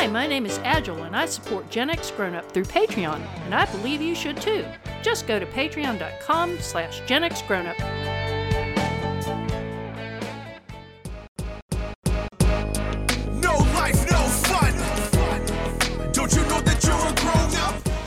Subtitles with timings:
[0.00, 3.54] Hi, my name is Agile, and I support Gen X Grown Up through Patreon, and
[3.54, 4.64] I believe you should too.
[5.02, 7.76] Just go to patreon.com slash Gen X Grown Up.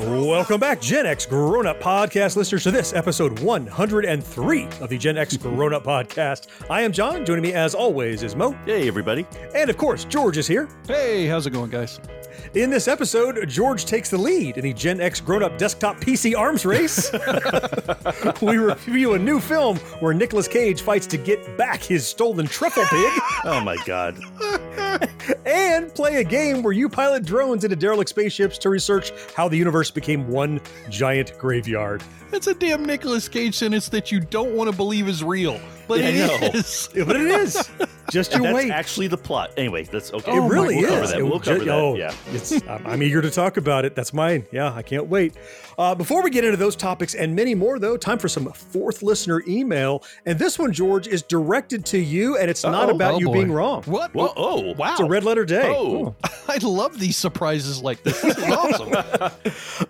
[0.00, 5.18] Welcome back, Gen X Grown Up Podcast listeners, to this episode 103 of the Gen
[5.18, 6.46] X Grown Up Podcast.
[6.70, 7.26] I am John.
[7.26, 8.52] Joining me, as always, is Mo.
[8.64, 9.26] Hey, everybody.
[9.54, 10.70] And of course, George is here.
[10.88, 12.00] Hey, how's it going, guys?
[12.54, 16.34] In this episode, George takes the lead in the Gen X grown up desktop PC
[16.34, 17.12] arms race.
[18.42, 22.84] we review a new film where Nicolas Cage fights to get back his stolen truffle
[22.84, 24.18] pig Oh my God.
[25.46, 29.56] and play a game where you pilot drones into derelict spaceships to research how the
[29.56, 32.02] universe became one giant graveyard.
[32.30, 35.98] That's a damn Nicolas Cage sentence that you don't want to believe is real, but
[36.00, 36.46] Yeah, I it know.
[36.58, 36.88] is.
[36.94, 37.70] Yeah, But it is.
[38.10, 38.70] Just you That's wait.
[38.70, 39.52] actually the plot.
[39.56, 40.30] Anyway, that's okay.
[40.32, 40.90] Oh, it really we'll is.
[40.90, 41.18] Cover that.
[41.18, 41.74] It We'll ju- cover that.
[41.74, 42.14] oh, Yeah.
[42.32, 43.94] It's, I'm, I'm eager to talk about it.
[43.96, 44.46] That's mine.
[44.52, 45.34] Yeah, I can't wait.
[45.80, 49.02] Uh, before we get into those topics and many more, though, time for some fourth
[49.02, 50.04] listener email.
[50.26, 52.94] And this one, George, is directed to you, and it's not Uh-oh.
[52.96, 53.32] about Oh, you boy.
[53.32, 53.82] being wrong.
[53.84, 54.12] What?
[54.14, 54.90] Whoa, oh, wow.
[54.90, 55.74] It's a red letter day.
[55.74, 56.14] Oh.
[56.48, 58.20] I love these surprises like this.
[58.20, 59.32] This is awesome.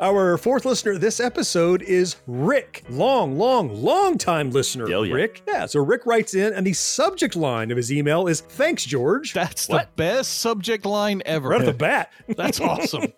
[0.00, 2.84] Our fourth listener this episode is Rick.
[2.88, 4.86] Long, long, long time listener.
[4.94, 5.12] Oh, yeah.
[5.14, 5.42] Rick.
[5.48, 9.32] Yeah, so Rick writes in, and the subject line of his email is Thanks, George.
[9.32, 11.48] That's the best subject line ever.
[11.48, 12.12] right off the bat.
[12.28, 13.12] That's awesome.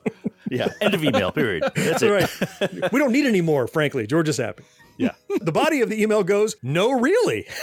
[0.52, 0.68] Yeah.
[0.80, 1.64] End of email, period.
[1.74, 2.10] That's it.
[2.10, 2.92] right.
[2.92, 4.06] we don't need any more, frankly.
[4.06, 4.64] George is happy.
[4.98, 5.12] Yeah.
[5.40, 7.46] The body of the email goes, No, really.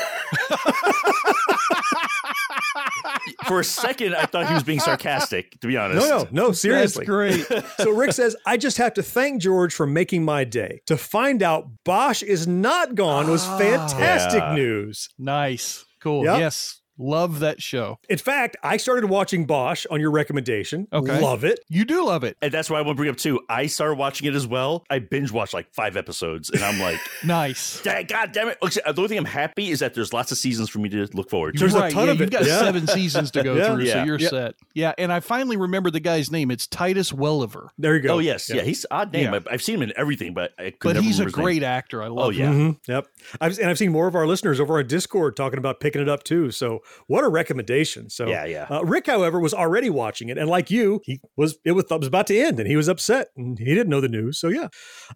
[3.47, 6.07] For a second, I thought he was being sarcastic, to be honest.
[6.07, 7.05] No, no, no, seriously.
[7.05, 7.63] That's great.
[7.77, 10.81] So Rick says, I just have to thank George for making my day.
[10.87, 13.57] To find out Bosch is not gone was ah.
[13.57, 14.55] fantastic Yeah.
[14.55, 15.09] news.
[15.17, 15.85] Nice.
[16.01, 16.25] Cool.
[16.25, 16.39] Yep.
[16.39, 16.78] Yes.
[16.99, 17.97] Love that show.
[18.09, 20.87] In fact, I started watching Bosch on your recommendation.
[20.91, 21.19] Okay.
[21.21, 21.59] Love it.
[21.69, 22.35] You do love it.
[22.41, 23.39] And that's why I want to bring up too.
[23.49, 24.83] I started watching it as well.
[24.89, 27.81] I binge watched like five episodes, and I'm like, Nice.
[27.81, 28.59] "Da- God damn it!
[28.61, 31.29] The only thing I'm happy is that there's lots of seasons for me to look
[31.29, 31.59] forward to.
[31.59, 32.31] There's a ton yeah, of You've it.
[32.31, 32.59] got Yeah.
[32.59, 33.73] seven seasons to go Yeah.
[33.75, 34.05] through, so Yeah.
[34.05, 34.29] you're Yeah.
[34.29, 34.55] set.
[34.73, 36.51] Yeah, and I finally remember the guy's name.
[36.51, 37.69] It's Titus Welliver.
[37.77, 38.15] There you go.
[38.15, 38.61] Oh yes, yeah.
[38.63, 39.33] He's odd name.
[39.33, 39.39] Yeah.
[39.49, 41.37] I- I've seen him in everything, but I could But never he's a remember his
[41.37, 41.43] name.
[41.45, 42.03] great actor.
[42.03, 42.37] I love Oh him.
[42.37, 42.49] yeah.
[42.51, 43.07] Mhm, Yep.
[43.39, 46.09] I've, and I've seen more of our listeners over on Discord talking about picking it
[46.09, 46.51] up too.
[46.51, 48.09] So what a recommendation.
[48.09, 48.67] So Yeah, yeah.
[48.69, 51.99] Uh, Rick, however, was already watching it, and like you, he was it was, it
[51.99, 54.39] was about to end, and he was upset, and he didn't know the news.
[54.39, 54.67] So yeah,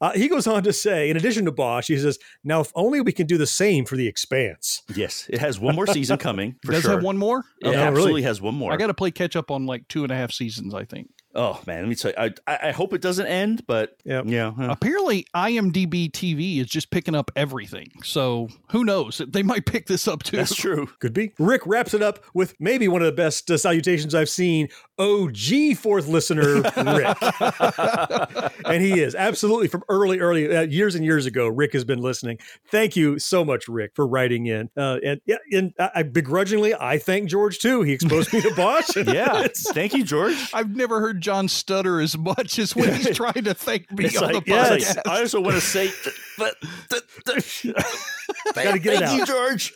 [0.02, 3.02] uh, he goes on to say, in addition to Bosch, he says, "Now, if only
[3.02, 6.56] we can do the same for the Expanse." Yes, it has one more season coming
[6.66, 6.92] for Does sure.
[6.92, 7.44] have one more?
[7.62, 7.78] It Okay.
[7.78, 8.22] absolutely really?
[8.24, 8.72] has one more.
[8.72, 11.10] I got to play catch up on like two and a half seasons, I think.
[11.36, 12.18] Oh man, let me tell you.
[12.18, 14.26] I, I I hope it doesn't end, but Yep.
[14.28, 14.68] yeah, huh.
[14.72, 17.92] Apparently, IMDb TV is just picking up everything.
[18.04, 19.22] So who knows?
[19.28, 20.38] They might pick this up too.
[20.38, 20.88] that's true.
[21.00, 21.32] Could be.
[21.40, 24.70] Rick wraps it up with maybe one of the best uh, salutations I've seen.
[25.00, 27.18] OG fourth listener, Rick.
[28.66, 31.48] and he is absolutely from early, early uh, years and years ago.
[31.48, 32.38] Rick has been listening.
[32.70, 34.70] Thank you so much, Rick, for writing in.
[34.78, 37.82] Uh, and yeah, and I, I begrudgingly, I thank George too.
[37.82, 38.90] He exposed me to Bosch.
[39.14, 40.36] Yeah, thank you, George.
[40.54, 44.18] I've never heard John stutter as much as when he's trying to thank me It's
[44.22, 44.96] on like, the it's podcast.
[44.98, 45.90] like, I also want to say,
[46.38, 46.56] but,
[48.54, 49.28] Gotta get it thank you, out.
[49.28, 49.74] George.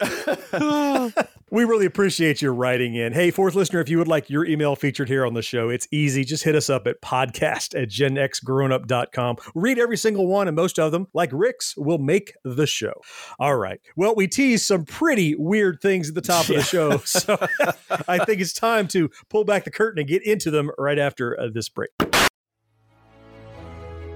[1.49, 3.13] We really appreciate your writing in.
[3.13, 5.87] Hey, fourth listener, if you would like your email featured here on the show, it's
[5.91, 6.25] easy.
[6.25, 9.37] Just hit us up at podcast at genxgrownup.com.
[9.55, 12.91] Read every single one, and most of them, like Rick's, will make the show.
[13.39, 13.79] All right.
[13.95, 16.97] Well, we teased some pretty weird things at the top of the show.
[16.97, 17.37] So
[18.09, 21.39] I think it's time to pull back the curtain and get into them right after
[21.39, 21.91] uh, this break.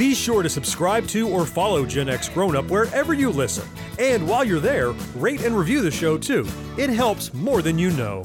[0.00, 3.68] Be sure to subscribe to or follow Gen X Grown Up wherever you listen.
[3.98, 6.48] And while you're there, rate and review the show too.
[6.78, 8.24] It helps more than you know.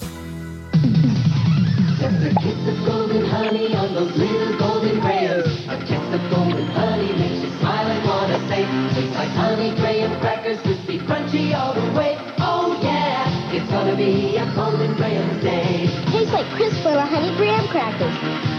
[16.14, 18.55] Little tastes like crisp of honey graham crackers.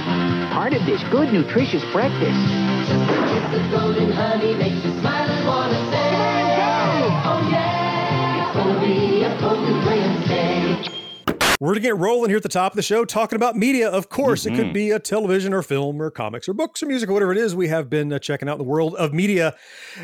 [0.57, 2.33] Part of this good, nutritious breakfast.
[2.89, 6.09] Just a kiss golden honey makes you smile and wanna say,
[7.29, 7.77] Oh yeah,
[11.59, 13.89] We're going to get rolling here at the top of the show talking about media.
[13.89, 14.57] Of course, it Mhm.
[14.57, 17.39] could be a television or film or comics or books or music or whatever it
[17.39, 17.55] is.
[17.55, 19.55] We have been uh, checking out the world of media.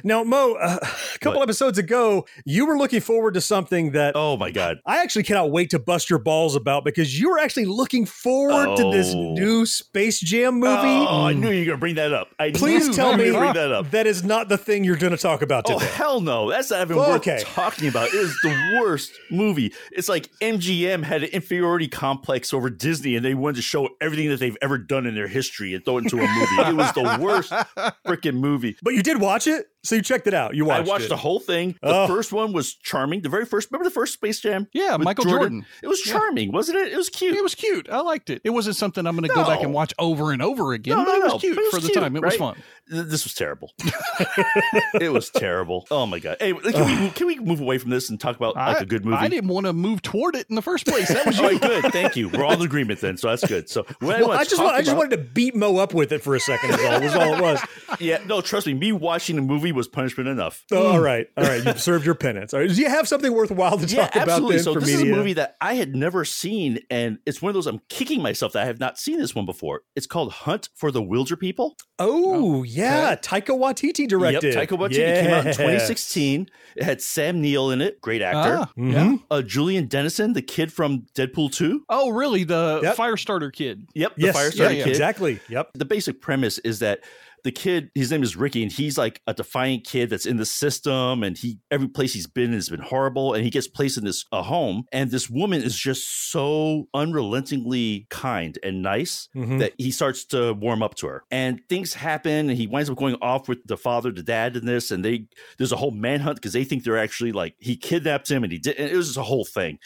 [0.02, 0.78] Now, Mo, uh,
[1.14, 1.48] a couple What?
[1.48, 4.78] episodes ago, you were looking forward to something that Oh my god.
[4.86, 8.74] I actually cannot wait to bust your balls about because you were actually looking forward
[8.78, 9.34] to this Oh.
[9.34, 10.72] new Space Jam movie.
[10.74, 12.28] Oh, I knew you were gonna bring that up.
[12.38, 13.90] I Please tell me bring that up.
[13.90, 15.90] that is not the thing you're going to talk about Oh today.
[15.92, 16.48] hell no!
[16.50, 17.34] That's not even Okay.
[17.34, 18.08] worth talking about.
[18.08, 19.74] It is the worst movie.
[19.90, 24.28] It's like MGM had an inferiority complex over Disney, and they wanted to show everything
[24.28, 26.70] that they've ever done in their history and throw it into a movie.
[26.70, 27.50] it was the worst
[28.06, 28.76] freaking movie.
[28.82, 30.54] But you did watch it, so you checked it out.
[30.54, 31.08] You watched I watched it.
[31.08, 31.72] the whole thing.
[31.82, 32.06] The Oh.
[32.06, 33.20] first one was charming.
[33.22, 34.68] The very first, remember the first Space Jam?
[34.72, 35.66] Yeah, Michael Jordan.
[35.82, 36.12] It was Yeah.
[36.14, 36.92] charming, wasn't it?
[36.92, 37.34] It was cute.
[37.34, 37.88] It was cute.
[37.90, 38.40] I liked it.
[38.44, 41.04] It wasn't something I'm going to go back and watch over and over again, No,
[41.04, 42.16] but no, it was no, cute but it was for the time.
[42.16, 42.56] It was fun.
[42.88, 43.72] This was terrible.
[45.00, 45.86] it was terrible.
[45.90, 46.36] Oh my god!
[46.40, 48.80] Hey, can we move, can we move away from this and talk about like I,
[48.82, 49.16] a good movie?
[49.16, 51.08] I didn't want to move toward it in the first place.
[51.08, 51.58] That was All you.
[51.58, 51.92] right, good.
[51.92, 52.28] Thank you.
[52.28, 53.68] We're all in agreement then, so that's good.
[53.68, 55.94] So what Well, wanna I just talk want, I just wanted to beat Mo up
[55.94, 56.70] with it for a second.
[56.74, 57.60] Is all, was all it was.
[58.00, 58.72] Yeah, no, trust me.
[58.74, 60.64] Me watching the movie was punishment enough.
[60.72, 61.64] Oh, all right, all right.
[61.64, 62.52] You've served your penance.
[62.54, 62.68] All right.
[62.68, 64.56] Do you have something worthwhile to Yeah, talk about absolutely.
[64.56, 65.06] then So for this media?
[65.06, 68.22] is a movie that I had never seen, and it's one of those I'm kicking
[68.22, 69.82] myself that I have not seen this one before.
[69.96, 71.72] It's called Hunt for the Wilderpeople.
[71.98, 74.54] oh, yeah, Taika Waititi directed.
[74.54, 76.48] Yep, Taika Waititi came out in 2016.
[76.76, 78.58] It had Sam Neill in it, great actor.
[78.60, 78.92] Ah, Mhm.
[78.92, 79.16] yeah.
[79.30, 81.84] Uh, Julian Dennison, the kid from Deadpool 2.
[81.88, 82.44] Oh, really?
[82.44, 82.96] The Yep.
[82.96, 83.86] fire starter kid.
[83.94, 84.90] Yep, the Yes, fire yeah, yeah, kid.
[84.90, 85.40] exactly.
[85.48, 85.70] Yep.
[85.74, 87.00] the basic premise is that
[87.44, 90.46] the kid his name is ricky and he's like a defiant kid that's in the
[90.46, 94.04] system and he every place he's been has been horrible and he gets placed in
[94.04, 99.58] this a home and this woman is just so unrelentingly kind and nice Mhm.
[99.60, 102.96] that he starts to warm up to her and things happen and he winds up
[102.96, 105.26] going off with the father the dad in this and they
[105.58, 108.58] there's a whole manhunt because they think they're actually like he kidnapped him and he
[108.58, 109.78] did and it was just a whole thing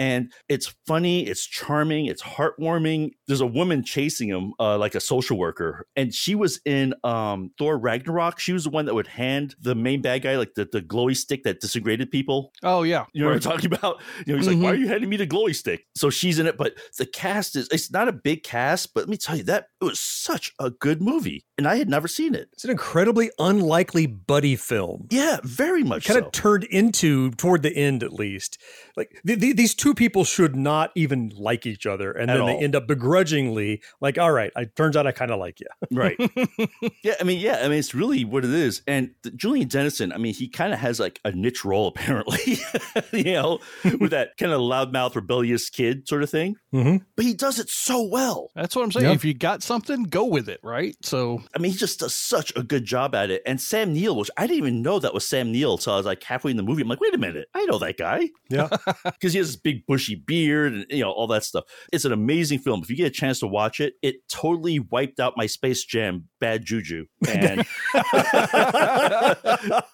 [0.00, 3.10] and it's funny, it's charming, it's heartwarming.
[3.26, 7.50] There's a woman chasing him, uh, like a social worker, and she was in um,
[7.58, 8.40] Thor Ragnarok.
[8.40, 11.14] She was the one that would hand the main bad guy like the, the glowy
[11.14, 12.50] stick that disintegrated people.
[12.62, 13.04] Oh, yeah.
[13.12, 14.00] You know what I'm talking about?
[14.26, 16.46] You know, he's like, "Why are you handing me the glowy stick?" So she's in
[16.46, 19.66] it, but the cast is—it's not a big cast, but let me tell you that
[19.82, 22.48] it was such a good movie, and I had never seen it.
[22.54, 25.08] It's an incredibly unlikely buddy film.
[25.10, 26.06] Yeah, very much.
[26.06, 26.26] So kind so.
[26.26, 28.58] of turned into toward the end, at least.
[28.96, 32.46] Like th- th- these two people should not even like each other, and At then
[32.46, 35.66] they end up begrudgingly like, "All right, it turns out I kind of like you."
[35.92, 36.16] right
[37.02, 40.12] yeah i mean yeah i mean it's really what it is and the, julian dennison
[40.12, 42.58] i mean he kind of has like a niche role apparently
[43.12, 43.58] you know
[43.98, 46.98] with that kind of loudmouth rebellious kid sort of thing Mm-hmm.
[47.16, 49.06] but he does it so well That's what I'm saying.
[49.06, 49.12] Yeah.
[49.12, 50.94] If you got something, go with it, right?
[51.02, 54.14] So, i mean he just does such a good job at it and sam neill
[54.16, 56.56] which i didn't even know that was sam neill until i was like halfway in
[56.56, 58.68] the movie i'm like wait a minute i know that guy Yeah.
[59.04, 62.12] because he has this big bushy beard and you know all that stuff it's an
[62.12, 65.46] amazing film if you get a chance to watch it it totally wiped out my
[65.46, 67.64] space jam bad juju and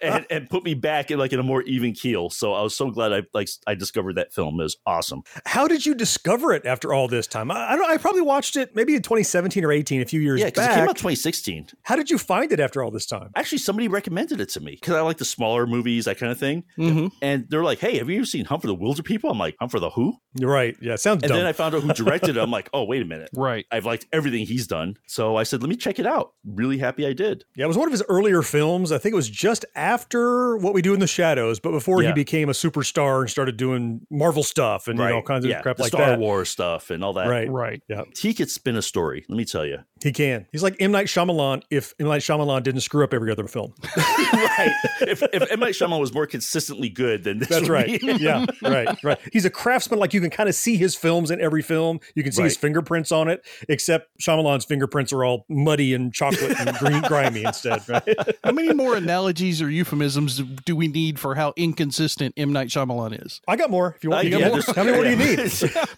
[0.02, 2.30] and, and put me back in like in a more even keel.
[2.30, 4.60] So I was so glad I like I discovered that film.
[4.60, 5.22] It was awesome.
[5.44, 7.50] How did you discover it after all this time?
[7.50, 7.88] I, I don't.
[7.90, 10.70] I probably watched it maybe in 2017 or 18, a few years Yeah, because it
[10.74, 11.68] came out 2016.
[11.82, 13.30] How did you find it after all this time?
[13.34, 16.38] Actually, somebody recommended it to me because I like the smaller movies, that kind of
[16.38, 16.64] thing.
[16.78, 17.10] Mhm.
[17.22, 19.70] And they're like, "Hey, have you ever seen Hunt for the Wilderpeople?" I'm like, "Hunt
[19.76, 20.76] for the who?" You're right.
[20.82, 21.38] Yeah, it sounds And dumb.
[21.38, 22.40] then I found out who directed it.
[22.40, 23.64] I'm like, "Oh, wait a minute." right.
[23.70, 24.96] I've liked everything he's done.
[25.06, 26.32] So I said, let me check it out.
[26.44, 27.44] Really happy I did.
[27.56, 28.92] yeah, it was one of his earlier films.
[28.92, 32.12] I think it was just after What We Do in the Shadows, but before he
[32.12, 35.62] became a superstar and started doing Marvel stuff and you know all kinds of yeah,
[35.62, 36.18] crap the like Star that.
[36.18, 37.28] Wars stuff and all that.
[37.28, 37.48] Right.
[37.50, 37.82] Right.
[37.88, 38.02] Yeah.
[38.18, 39.78] He could spin a story, let me tell you.
[40.06, 40.46] He can.
[40.52, 41.62] He's like M Night Shyamalan.
[41.70, 44.72] If M Night Shyamalan didn't screw up every other film, right.
[45.00, 45.60] If, if M.
[45.60, 48.00] Night Shyamalan was more consistently good, then this that's would right.
[48.00, 49.18] be- yeah, right, right.
[49.32, 49.98] He's a craftsman.
[49.98, 51.98] Like you can kind of see his films in every film.
[52.14, 53.44] You can see his fingerprints on it.
[53.68, 57.82] Except Shyamalan's fingerprints are all muddy and chocolate and green, grimy instead.
[57.88, 58.02] Right.
[58.44, 63.24] How many more analogies or euphemisms do we need for how inconsistent M Night Shyamalan
[63.26, 63.40] is?
[63.48, 63.94] I got more.
[63.96, 64.56] If you want, Uh, you got yeah, more.
[64.60, 65.38] there's- How many more do you need?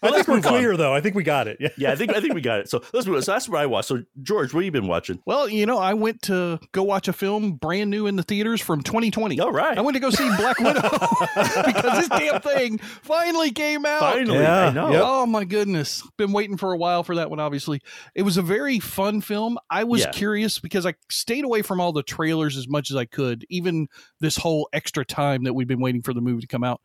[0.03, 0.53] Well, I think we're move on.
[0.53, 0.95] clear, though.
[0.95, 1.59] I think we got it.
[1.61, 1.69] Yeah.
[1.77, 2.71] Yeah, I think I think we got it.
[2.71, 3.23] So let's move on.
[3.23, 3.88] So that's what I watched.
[3.88, 5.21] So George, what have you been watching?
[5.26, 8.61] Well, you know, I went to go watch a film brand new in the theaters
[8.61, 9.40] from 2020.
[9.40, 9.76] All right.
[9.76, 10.81] I went to go see Black Widow
[11.67, 14.00] because this damn thing finally came out.
[14.00, 14.90] Finally, Yeah, I know.
[14.90, 15.02] yep.
[15.05, 16.02] Oh my goodness.
[16.17, 17.81] Been waiting for a while for that one, obviously.
[18.14, 19.59] It was a very fun film.
[19.71, 20.11] I was Yeah.
[20.11, 23.88] curious because I stayed away from all the trailers as much as I could, even
[24.21, 26.81] this whole extra time that we've been waiting for the movie to come out.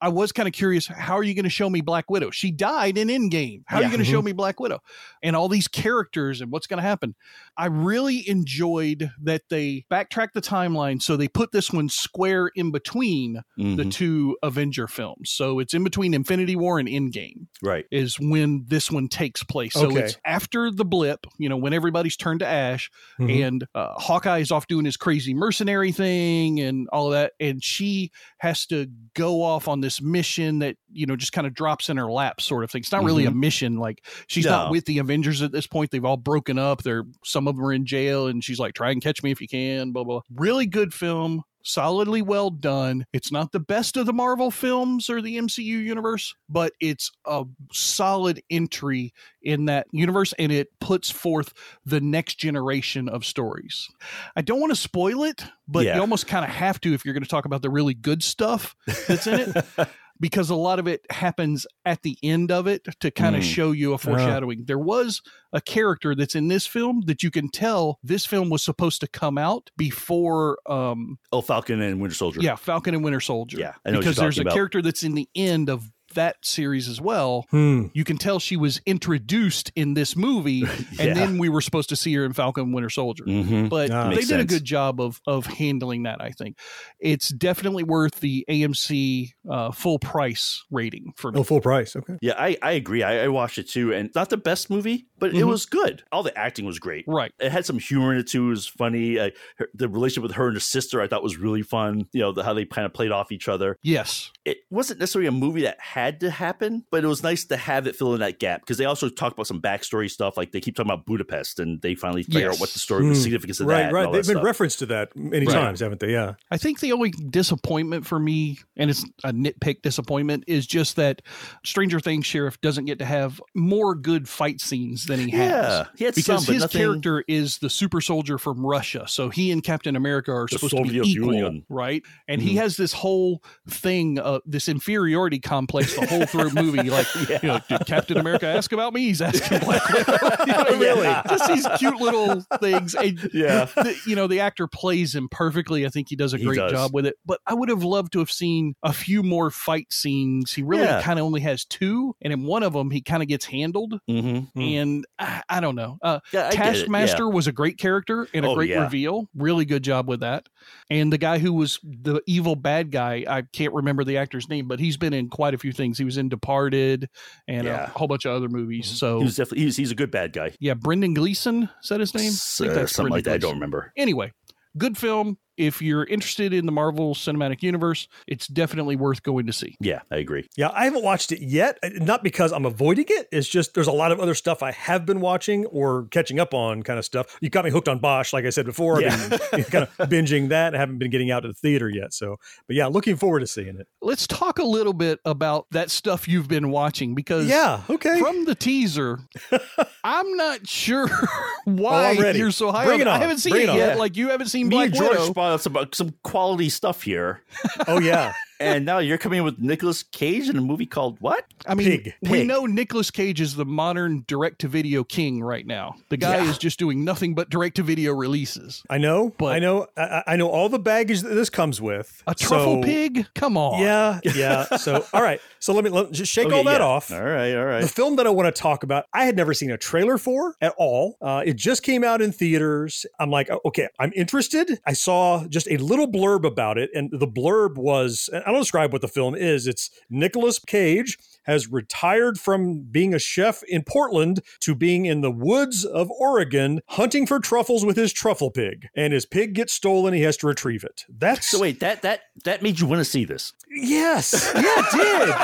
[0.00, 2.30] I was kind of curious, how are you going to show me Black Widow?
[2.30, 3.62] She died in Endgame.
[3.66, 4.80] How are you going to show me Black Widow?
[5.22, 7.14] And all these characters and what's going to happen.
[7.56, 11.02] I really enjoyed that they backtracked the timeline.
[11.02, 13.92] So they put this one square in between the Mhm.
[13.92, 15.30] two Avenger films.
[15.30, 17.84] So it's in between Infinity War and Endgame Right.
[17.90, 19.72] is when this one takes place.
[19.74, 20.00] So Okay.
[20.00, 23.44] it's after the blip, you know, when everybody's turned to ash Mhm.
[23.44, 27.32] and uh, Hawkeye is off doing his crazy mercenary thing and all of that.
[27.40, 31.54] And she has to go off on this mission that, you know, just kind of
[31.54, 32.80] drops in her lap sort of thing.
[32.80, 33.40] It's not really a mm-hmm.
[33.40, 33.76] mission.
[33.76, 35.90] Like she's not with the Avengers at this point.
[35.90, 36.82] They've all broken up.
[36.82, 39.40] They're some of them are in jail and she's like, try and catch me if
[39.40, 40.20] you can, blah, blah.
[40.34, 41.42] Really good film.
[41.62, 43.04] Solidly well done.
[43.12, 47.44] It's not the best of the Marvel films or the MCU universe, but it's a
[47.72, 49.12] solid entry
[49.42, 51.52] in that universe and it puts forth
[51.84, 53.88] the next generation of stories.
[54.36, 55.96] I don't want to spoil it, but Yeah.
[55.96, 58.22] you almost kind of have to if you're going to talk about the really good
[58.22, 58.74] stuff
[59.06, 59.64] that's in it.
[60.20, 63.46] Because a lot of it happens at the end of it to kind of Mm.
[63.54, 64.64] show you a foreshadowing.
[64.66, 65.22] There was
[65.52, 69.06] a character that's in this film that you can tell this film was supposed to
[69.08, 72.40] come out before um Oh, Falcon and Winter Soldier.
[72.42, 73.58] yeah, Falcon and Winter Soldier.
[73.58, 74.54] Yeah, I know what because there's a about.
[74.54, 77.46] character that's in the end of that series as well.
[77.50, 77.86] Hmm.
[77.94, 81.02] You can tell she was introduced in this movie, Yeah.
[81.06, 83.24] and then we were supposed to see her in Falcon Winter Soldier.
[83.24, 83.68] Mhm.
[83.68, 84.08] But Ah.
[84.10, 86.20] they Makes did a good job of of handling that.
[86.20, 86.56] I think
[87.00, 91.40] it's definitely worth the AMC uh, full price rating for me.
[91.40, 91.96] Oh, full price.
[91.96, 92.14] Okay.
[92.20, 93.02] Yeah, I, I agree.
[93.02, 95.48] I, I watched it too, and not the best movie, but it Mhm.
[95.48, 96.02] was good.
[96.12, 97.04] All the acting was great.
[97.06, 97.32] Right.
[97.40, 98.46] It had some humor in it too.
[98.46, 99.18] It was funny.
[99.18, 102.06] Uh, her, the relationship with her and her sister, I thought was really fun.
[102.12, 103.78] You know, the, how they kind of played off each other.
[103.82, 104.30] Yes.
[104.44, 107.86] It wasn't necessarily a movie that had to happen, but it was nice to have
[107.86, 110.36] it fill in that gap because they also talk about some backstory stuff.
[110.36, 112.54] Like they keep talking about Budapest, and they finally figure Yes.
[112.56, 113.14] out what the story, the Hmm.
[113.14, 113.92] significance of that.
[113.92, 114.12] Right, right.
[114.12, 114.44] They've that been stuff.
[114.44, 115.52] referenced to that many Right.
[115.52, 116.12] times, haven't they?
[116.12, 116.34] Yeah.
[116.50, 121.22] I think the only disappointment for me, and it's a nitpick disappointment, is just that
[121.64, 125.86] Stranger Things Sheriff doesn't get to have more good fight scenes than he has.
[125.98, 129.28] Yeah, he because some, but his nothing- character is the super soldier from Russia, so
[129.30, 131.64] he and Captain America are The supposed to be equal, Union.
[131.68, 132.02] right?
[132.26, 132.58] And he Mhm.
[132.58, 136.90] has this whole thing, uh, this inferiority complex the whole through movie.
[136.90, 137.38] Like, Yeah.
[137.42, 139.02] you know, did Captain America ask about me?
[139.02, 140.14] He's asking Black Widow.
[140.46, 141.06] You know, Really?
[141.28, 142.94] just these cute little things.
[142.94, 143.66] And Yeah.
[143.76, 145.84] the, you know, the actor plays him perfectly.
[145.84, 146.72] I think he does a great does.
[146.72, 147.16] job with it.
[147.26, 150.52] But I would have loved to have seen a few more fight scenes.
[150.52, 151.02] He really Yeah.
[151.02, 154.00] kind of only has two, and in one of them, he kind of gets handled.
[154.08, 154.48] Mhm.
[154.56, 155.98] And I, I don't know.
[156.02, 157.30] Uh, Yeah, Taskmaster yeah.
[157.34, 158.82] was a great character and a Oh, great yeah.
[158.84, 159.28] reveal.
[159.34, 160.48] Really good job with that.
[160.90, 164.68] And the guy who was the evil bad guy, I can't remember the actor's name,
[164.68, 165.96] but he's been in quite a few things.
[165.96, 167.08] He was in Departed
[167.48, 167.78] and Yeah.
[167.84, 167.94] Mm-hmm.
[167.94, 168.86] a whole bunch of other movies.
[168.86, 170.54] So He was definitely he's, he's a good bad guy.
[170.60, 172.32] yeah, Brendan Gleeson, said his name?
[172.32, 173.32] I think Uh, something like that.
[173.34, 173.92] I don't remember.
[173.96, 174.32] Anyway,
[174.76, 175.38] good film.
[175.58, 179.76] If you're interested in the Marvel Cinematic Universe, it's definitely worth going to see.
[179.80, 180.48] Yeah, I agree.
[180.56, 181.78] Yeah, I haven't watched it yet.
[181.82, 183.28] uh, Not because I'm avoiding it.
[183.32, 186.54] It's just there's a lot of other stuff I have been watching or catching up
[186.54, 187.36] on kind of stuff.
[187.40, 188.96] You got me hooked on Bosch, like I said before.
[188.98, 189.38] I've Yeah.
[189.50, 190.74] been kind of binging that.
[190.74, 192.14] I haven't been getting out to the theater yet.
[192.14, 193.88] So, but yeah, looking forward to seeing it.
[194.00, 198.18] Let's talk a little bit about that stuff you've been watching because Yeah, okay.
[198.20, 199.18] from the teaser,
[200.04, 201.08] I'm not sure
[201.64, 203.98] why I'm you're so high Bring on it I haven't seen Bring it it yet.
[203.98, 205.18] Like you haven't seen Me Black and George
[205.52, 205.56] Widow.
[205.56, 207.42] spotted some uh, some quality stuff here,
[207.86, 211.44] Oh yeah, and now you're coming with Nicolas Cage in a movie called what?
[211.66, 212.14] I mean, Pig.
[212.22, 212.46] we Pig.
[212.46, 215.96] know Nicolas Cage is the modern direct-to-video king right now.
[216.08, 216.50] The guy Yeah.
[216.50, 218.82] is just doing nothing but direct-to-video releases.
[218.90, 219.34] I know.
[219.38, 219.86] But- I know.
[219.96, 222.22] I, I know all the baggage that this comes with.
[222.26, 223.26] A truffle So, pig?
[223.34, 223.80] Come on.
[223.80, 224.66] Yeah, yeah.
[224.78, 225.40] So all right.
[225.60, 226.86] So let me let, just shake Okay, all that yeah.
[226.86, 227.10] off.
[227.12, 227.80] All right, all right.
[227.82, 230.54] The film that I want to talk about, I had never seen a trailer for
[230.60, 231.16] at all.
[231.20, 233.04] Uh, it just came out in theaters.
[233.18, 234.80] I'm like, oh, okay, I'm interested.
[234.86, 238.94] I saw just a little blurb about it, and the blurb was I don't describe
[238.94, 239.66] what the film is.
[239.66, 245.30] It's Nicolas Cage has retired from being a chef in Portland to being in the
[245.30, 248.88] woods of Oregon hunting for truffles with his truffle pig.
[248.94, 250.14] And his pig gets stolen.
[250.14, 251.04] He has to retrieve it.
[251.08, 253.52] That's So wait, that that that made you want to see this.
[253.70, 255.34] yes, yeah, it did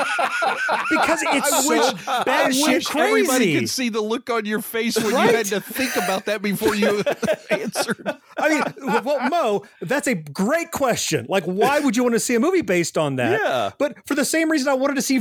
[0.89, 3.59] because it's I so wish, I batshit wish everybody crazy.
[3.59, 5.31] could see the look on your face when Right?
[5.31, 7.03] you had to think about that before you
[7.49, 8.07] answered.
[8.37, 8.63] I mean,
[9.03, 11.25] well, Mo, that's a great question.
[11.29, 13.39] Like, why would you want to see a movie based on that?
[13.39, 13.71] Yeah.
[13.77, 15.17] But for the same reason I wanted to see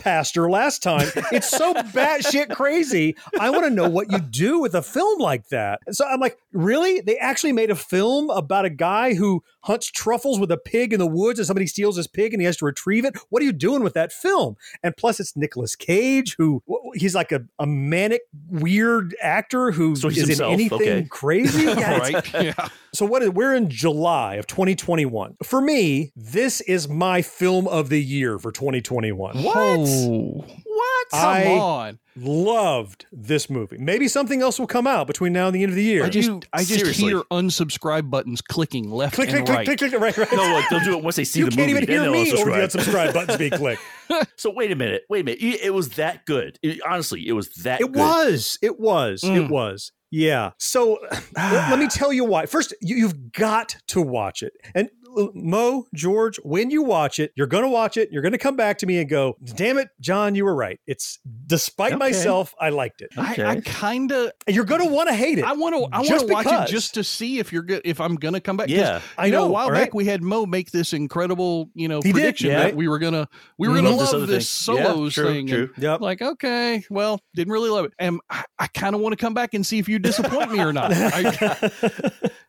[0.00, 3.16] Velocipastor last time, it's so batshit crazy.
[3.38, 5.80] I want to know what you do with a film like that.
[5.90, 7.00] So I'm like, really?
[7.00, 10.98] They actually made a film about a guy who hunts truffles with a pig in
[10.98, 13.16] the woods and somebody steals his pig and he has to retrieve it?
[13.28, 14.56] What are you doing with that film?
[14.82, 16.62] And plus, it's Nicolas Cage, who
[16.94, 21.06] he's like a, a manic, weird actor who So is himself, in anything okay.
[21.10, 21.68] crazy.
[21.78, 22.34] Yeah, right?
[22.48, 22.68] Yeah.
[22.92, 25.36] So what is we're in July of 2021.
[25.42, 29.32] For me, this is my film of the year for 2021.
[29.36, 31.06] Oh, what?
[31.10, 31.98] Come I- on.
[32.20, 33.78] Loved this movie.
[33.78, 36.04] Maybe something else will come out between now and the end of the year.
[36.04, 37.04] I just You- I just seriously.
[37.10, 39.66] hear unsubscribe buttons clicking left click, click, and click, right.
[39.66, 40.32] click, click, right, right.
[40.32, 42.24] No, look, they'll do it once they see you the can't even hear then me
[42.28, 43.12] they'll over the unsubscribe.
[43.12, 43.82] unsubscribe buttons being clicked.
[44.36, 45.40] So wait a minute, wait a minute.
[45.40, 46.58] It it was that good.
[46.62, 47.80] It- honestly, it was that.
[47.80, 47.96] It good.
[48.00, 48.58] was.
[48.62, 49.22] It was.
[49.22, 49.48] It Mm.
[49.50, 49.92] was.
[50.10, 50.52] Yeah.
[50.58, 50.98] So
[51.36, 52.46] let, me tell you why.
[52.46, 54.52] First, you, you've got to watch it.
[54.74, 54.90] And
[55.34, 58.10] Mo, George, when you watch it, you're going to watch it.
[58.12, 60.78] You're going to come back to me and go, damn it, John, you were right.
[60.86, 61.98] It's despite Okay.
[61.98, 63.10] myself, I liked it.
[63.16, 63.42] Okay.
[63.42, 65.44] I, I kind of you're going to want to hate it.
[65.44, 66.68] I want to I want to watch because.
[66.68, 68.68] it just to see if you're good if I'm gonna come back.
[68.68, 69.00] Yeah.
[69.16, 71.88] I you know, know, a while all back we had Mo make this incredible, you
[71.88, 72.64] know, He did, prediction yeah.
[72.64, 74.76] that we were gonna we were gonna Love this love other this thing.
[74.76, 75.46] Yeah, solos true, thing.
[75.46, 75.70] true.
[75.74, 76.00] And Yep.
[76.00, 77.92] Like, okay, well, didn't really love it.
[77.98, 80.60] And I, I kind of want to come back and see if you disappoint me
[80.60, 80.92] or not.
[80.94, 81.70] I,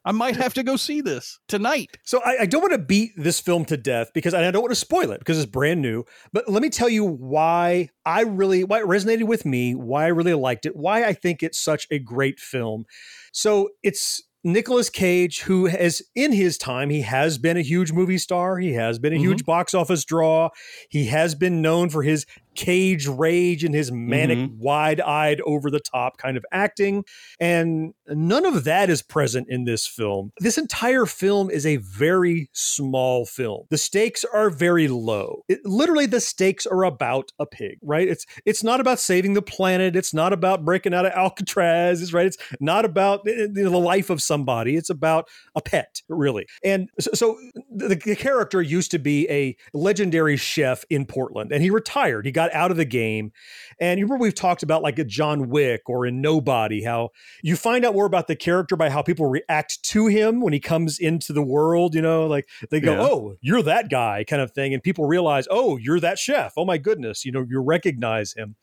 [0.05, 1.97] I might have to go see this tonight.
[2.03, 4.71] So I, I don't want to beat this film to death because I don't want
[4.71, 6.05] to spoil it because it's brand new.
[6.31, 10.07] But let me tell you why I really why it resonated with me, why I
[10.07, 12.85] really liked it, why I think it's such a great film.
[13.33, 18.17] So it's Nicolas Cage, who has in his time, he has been a huge movie
[18.17, 18.57] star.
[18.57, 19.25] He has been a mm-hmm.
[19.25, 20.49] huge box office draw.
[20.89, 22.25] He has been known for his
[22.59, 27.05] cage rage and his manic, wide eyed, over the top kind of acting.
[27.39, 30.33] And none of that is present in this film.
[30.39, 33.63] This entire film is a very small film.
[33.69, 35.43] The stakes are very low.
[35.47, 38.09] It, literally, the stakes are about a pig, right?
[38.09, 39.95] It's it's not about saving the planet.
[39.95, 42.01] It's not about breaking out of Alcatraz.
[42.01, 42.27] It's right.
[42.27, 44.75] It's not about uh, the life of somebody.
[44.75, 46.45] It's about a pet, really.
[46.61, 47.39] And so, so
[47.71, 52.25] the, the character used to be a legendary chef in Portland, and he retired.
[52.25, 53.31] He got out of the game.
[53.79, 57.09] And you remember we've talked about like a John Wick or in Nobody, how
[57.41, 60.59] you find out more about the character by how people react to him when he
[60.59, 61.95] comes into the world.
[61.95, 63.01] You know, like they go, Yeah.
[63.01, 66.65] "Oh, you're that guy," kind of thing, and people realize, "Oh, you're that chef." Oh
[66.65, 68.55] my goodness, you know, you recognize him.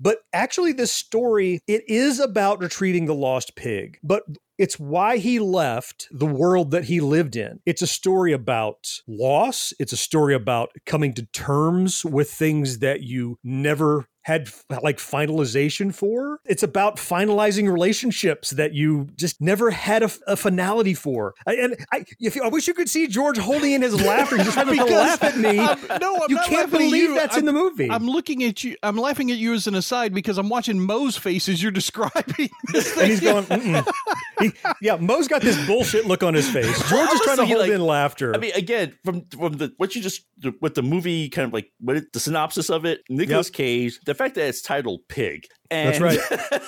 [0.00, 4.22] But actually, this story it is about retrieving the lost pig, but
[4.58, 7.60] it's why he left the world that he lived in.
[7.64, 9.72] It's a story about loss.
[9.78, 14.48] It's a story about coming to terms with things that you never had
[14.82, 16.38] like finalization for.
[16.44, 21.34] It's about finalizing relationships that you just never had a, a finality for.
[21.46, 24.36] I- And I, if you, I wish you could see George holding in his laughter.
[24.36, 25.58] He's just trying to laugh at me.
[25.58, 27.14] I'm- no, I'm you can't believe you.
[27.14, 27.90] that's in I'm- the movie.
[27.90, 28.76] I'm looking at you.
[28.82, 32.48] I'm laughing at you as an aside because I'm watching Mo's face as you're describing
[32.72, 33.02] this thing.
[33.02, 33.44] and he's going.
[34.40, 36.66] He- yeah, Mo's got this bullshit look on his face.
[36.88, 38.34] George is trying to hold like, in laughter.
[38.34, 40.22] I mean, again, from from the what you just
[40.60, 44.14] what the movie kind of like what it, the synopsis of it, Nicolas Cage, the
[44.20, 45.46] fact that it's titled Pig.
[45.70, 46.00] And That's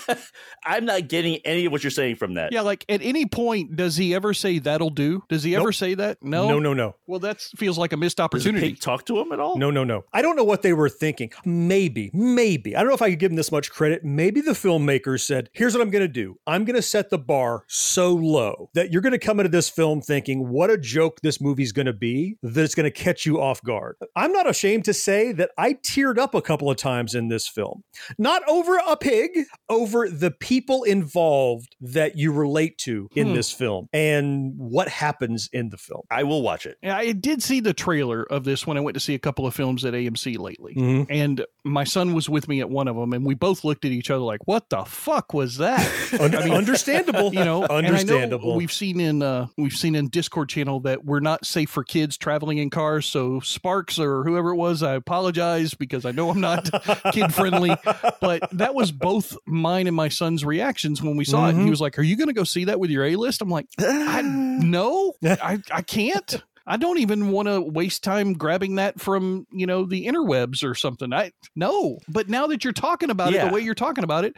[0.08, 0.18] right.
[0.64, 2.52] I'm not getting any of what you're saying from that.
[2.52, 5.24] Yeah, like at any point, does he ever say that'll do?
[5.28, 6.18] Does he ever say that?
[6.22, 6.94] No, no, no, no.
[7.06, 8.70] Well, that feels like a missed opportunity.
[8.70, 9.58] pig talk to him at all?
[9.58, 10.04] No, no, no.
[10.12, 11.32] I don't know what they were thinking.
[11.44, 12.76] Maybe, maybe.
[12.76, 14.04] I don't know if I could give them this much credit.
[14.04, 16.36] Maybe the filmmakers said, here's what I'm going to do.
[16.46, 19.68] I'm going to set the bar so low that you're going to come into this
[19.68, 23.26] film thinking, what a joke this movie's going to be, that it's going to catch
[23.26, 23.96] you off guard.
[24.14, 27.48] I'm not ashamed to say that I teared up a couple of times in this
[27.48, 27.82] film.
[28.18, 29.30] Not over a pig,
[29.68, 33.34] over the people involved that you relate to in Hmm.
[33.34, 36.02] this film and what happens in the film.
[36.10, 36.76] I will watch it.
[36.82, 39.46] Yeah, I did see the trailer of this when I went to see a couple
[39.46, 40.74] of films at AMC lately.
[40.74, 41.06] Mhm.
[41.08, 43.92] And my son was with me at one of them, and we both looked at
[43.92, 45.80] each other like, "What the fuck was that?"
[46.20, 47.32] Un- understandable.
[47.34, 48.56] you know, and I know understandable.
[48.56, 52.16] we've seen in uh, we've seen in Discord channel that we're not safe for kids
[52.18, 53.06] traveling in cars.
[53.06, 56.68] So Sparks or whoever it was, I apologize because I know I'm not
[57.12, 57.74] kid friendly.
[58.20, 61.50] But that was both mine and my son's reactions when we saw it.
[61.50, 61.70] And he mm-hmm.
[61.70, 63.66] was like, "Are you going to go see that with your A list?" I'm like,
[63.78, 69.46] I, "No, I I can't." I don't even want to waste time grabbing that from,
[69.50, 71.12] you know, the interwebs or something.
[71.12, 71.98] I no.
[72.08, 74.36] But now that you're talking about it the way you're talking about it,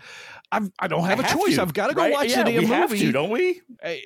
[0.50, 1.57] I've I don't have I a have choice.
[1.57, 2.12] to, I've got to go right?
[2.12, 3.07] watch Yeah, the damn have movie.
[3.07, 3.61] to, don't we?
[3.83, 4.02] I,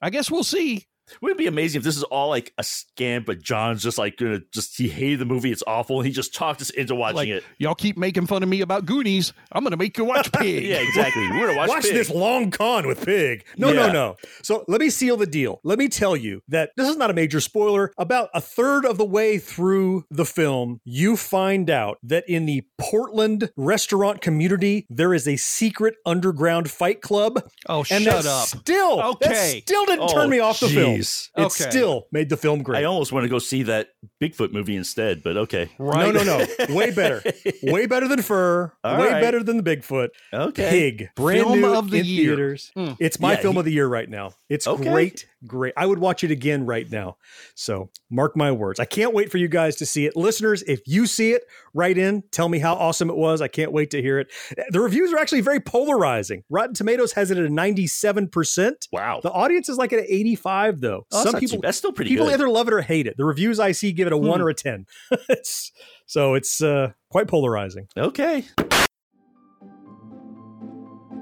[0.00, 0.86] I guess we'll see.
[1.20, 4.16] Wouldn't it be amazing if this is all like a scam, but John's just like
[4.16, 7.16] gonna just he hated the movie, it's awful, and he just talked us into watching
[7.16, 7.44] Like it.
[7.58, 9.32] y'all keep making fun of me about Goonies.
[9.52, 10.64] I'm going to make you watch Pig.
[10.64, 11.22] Yeah, exactly.
[11.30, 11.94] We're gonna watch, Watch Pig.
[11.94, 13.44] this long con with Pig.
[13.56, 13.86] No, Yeah.
[13.88, 14.16] no, no.
[14.42, 15.60] So let me seal the deal.
[15.64, 17.92] Let me tell you that this is not a major spoiler.
[17.98, 22.62] About a third of the way through the film, you find out that in the
[22.78, 27.42] Portland restaurant community, there is a secret underground fight club.
[27.68, 28.46] Oh, and shut that up.
[28.48, 29.62] Still, that Okay.
[29.64, 30.91] still didn't Oh, turn me off the film.
[30.98, 31.28] Jeez.
[31.36, 31.70] It Okay.
[31.70, 32.80] still made the film great.
[32.80, 33.88] I almost want to go see that
[34.20, 35.70] Bigfoot movie instead, but okay.
[35.78, 36.12] Right.
[36.14, 36.74] No, no, no.
[36.74, 37.22] Way better.
[37.62, 38.72] Way better than Fur.
[38.84, 39.20] All way right.
[39.20, 40.08] better than the Bigfoot.
[40.32, 40.70] Okay.
[40.70, 41.08] Pig.
[41.16, 42.26] Brand Film new of the in year.
[42.30, 42.70] theaters.
[42.76, 42.96] Mm.
[43.00, 44.32] It's my Yeah, film he- of the year right now.
[44.48, 44.90] It's Okay.
[44.90, 45.26] great.
[45.46, 45.74] Great.
[45.76, 47.16] I would watch it again right now.
[47.56, 48.78] So mark my words.
[48.78, 50.14] I can't wait for you guys to see it.
[50.16, 51.42] Listeners, if you see it,
[51.74, 52.22] write in.
[52.30, 53.40] Tell me how awesome it was.
[53.40, 54.28] I can't wait to hear it.
[54.70, 56.44] The reviews are actually very polarizing.
[56.48, 58.72] Rotten Tomatoes has it at a 97%.
[58.92, 59.20] Wow.
[59.22, 61.06] The audience is like at 85, though.
[61.10, 62.34] Oh, Some people that's still pretty people good.
[62.34, 63.16] either love it or hate it.
[63.16, 64.86] The reviews I see give it a one or a 10.
[65.30, 65.72] it's,
[66.06, 67.88] so it's uh, quite polarizing.
[67.96, 68.44] Okay.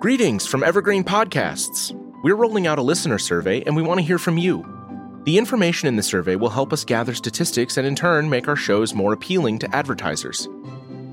[0.00, 1.94] Greetings from Evergreen Podcasts.
[2.24, 4.66] We're rolling out a listener survey and we want to hear from you.
[5.24, 8.56] The information in the survey will help us gather statistics and in turn make our
[8.56, 10.48] shows more appealing to advertisers.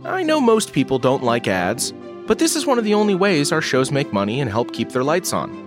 [0.05, 1.93] I know most people don't like ads,
[2.25, 4.89] but this is one of the only ways our shows make money and help keep
[4.89, 5.66] their lights on.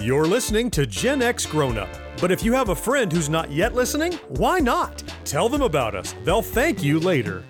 [0.00, 1.90] You're listening to Gen X Grown Up.
[2.22, 5.04] But if you have a friend who's not yet listening, why not?
[5.26, 6.14] Tell them about us.
[6.24, 7.44] They'll thank you later.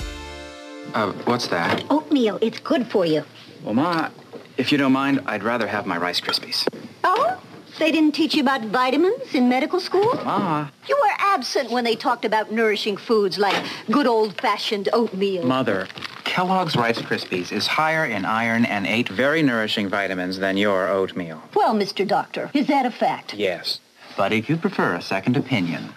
[0.92, 1.84] Uh, what's that?
[1.90, 3.22] Oatmeal, it's good for you.
[3.62, 4.10] Well, Ma,
[4.56, 6.66] if you don't mind, I'd rather have my Rice Krispies.
[7.04, 7.40] Oh?
[7.78, 10.12] They didn't teach you about vitamins in medical school?
[10.24, 10.68] Ma.
[10.88, 15.44] You were absent when they talked about nourishing foods like good old-fashioned oatmeal.
[15.44, 15.86] Mother,
[16.30, 21.42] Kellogg's Rice Krispies is higher in iron and eight very nourishing vitamins than your oatmeal.
[21.56, 22.06] Well, Mr.
[22.06, 23.34] Doctor, is that a fact?
[23.34, 23.80] Yes.
[24.16, 25.92] But if you prefer a second opinion,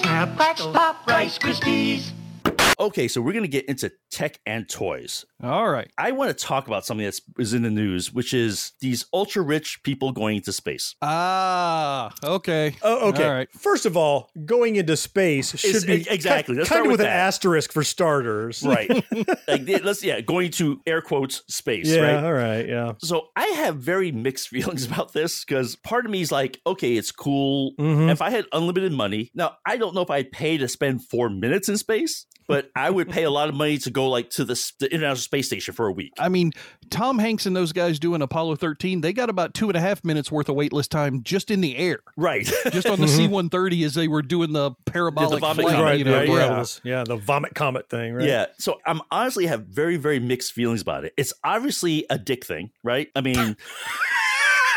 [0.00, 2.10] Snap, crackle, pop, Rice Krispies.
[2.78, 5.24] Okay, so we're gonna get into tech and toys.
[5.42, 5.90] All right.
[5.98, 9.82] I want to talk about something that's in the news, which is these ultra rich
[9.82, 10.94] people going into space.
[11.02, 12.76] Ah, okay.
[12.82, 13.24] Oh, okay.
[13.26, 13.48] All right.
[13.58, 16.54] First of all, going into space should Is- be exactly.
[16.56, 18.62] Let's kind of with with an asterisk for starters.
[18.62, 18.88] Right.
[19.48, 22.00] like let's yeah, going to air quotes space, Yeah.
[22.16, 22.24] right?
[22.24, 22.68] All right.
[22.68, 22.92] Yeah.
[22.98, 26.96] So I have very mixed feelings about this because part of me is like, okay,
[26.96, 27.72] it's cool.
[27.80, 28.10] Mhm.
[28.12, 31.30] If I had unlimited money, now I don't know if I'd pay to spend four
[31.30, 34.44] minutes in space, but I would pay a lot of money to go like to
[34.44, 36.12] the, the International Space Station for a week.
[36.18, 36.52] I mean,
[36.90, 40.04] Tom Hanks and those guys doing Apollo 13, they got about two and a half
[40.04, 42.44] minutes worth of waitlist time just in the air, Right.
[42.70, 43.16] just on the Mhm.
[43.16, 45.76] C 130 as they were doing the parabolic vomit flight.
[45.76, 45.98] comet, Right.
[45.98, 47.04] you know, right, yeah, where- yeah.
[47.04, 48.14] The vomit comet thing.
[48.14, 48.26] Right.
[48.28, 48.46] Yeah.
[48.58, 51.12] So I'm honestly have very, very mixed feelings about it.
[51.16, 53.08] It's obviously a dick thing, right?
[53.16, 53.56] I mean,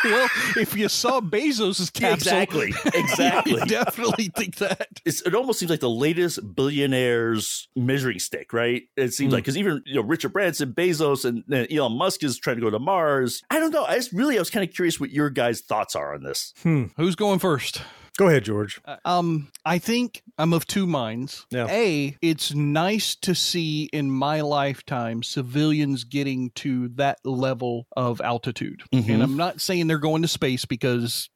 [0.05, 2.73] Well, if you saw Bezos' capsule, exactly.
[2.93, 3.59] Exactly.
[3.67, 4.87] Definitely think that.
[5.05, 8.83] it's, it almost seems like the latest billionaires measuring stick, right?
[8.95, 12.37] It seems like because even you know Richard Branson, Bezos, and, and Elon Musk is
[12.37, 13.43] trying to go to Mars.
[13.49, 13.85] I don't know.
[13.85, 16.53] I just really I was kind of curious what your guys' thoughts are on this.
[16.63, 16.85] Hmm.
[16.97, 17.81] Who's going first?
[18.17, 18.79] Go ahead, George.
[19.03, 21.45] Um, I think I'm of two minds.
[21.49, 21.67] Yeah.
[21.69, 28.83] A, it's nice to see in my lifetime civilians getting to that level of altitude.
[28.93, 29.09] Mhm.
[29.15, 31.29] And I'm not saying they're going to space because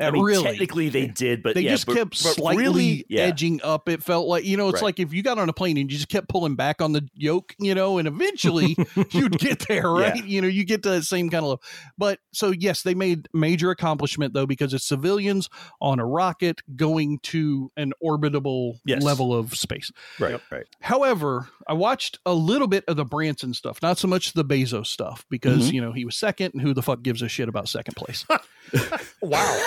[0.00, 3.04] I mean, really technically they did, but they yeah, just but- kept but slightly really,
[3.10, 3.22] yeah.
[3.24, 3.88] edging up.
[3.90, 4.84] It felt like you know, it's Right.
[4.88, 7.06] like if you got on a plane and you just kept pulling back on the
[7.14, 8.74] yoke, you know, and eventually
[9.10, 10.16] you'd get there, right?
[10.16, 10.24] Yeah.
[10.24, 11.62] You know, you get to that same kind of level.
[11.98, 17.18] But so yes, they made major accomplishment though because it's civilians on a rocket going
[17.20, 19.02] to an orbitable Yes.
[19.02, 19.90] level of space.
[20.20, 20.66] Right, right.
[20.80, 24.86] However, I watched a little bit of the Branson stuff, not so much the Bezos
[24.86, 25.72] stuff, because Mhm.
[25.74, 28.24] you know he was second, and who the fuck gives a shit about second place?
[29.20, 29.62] Wow.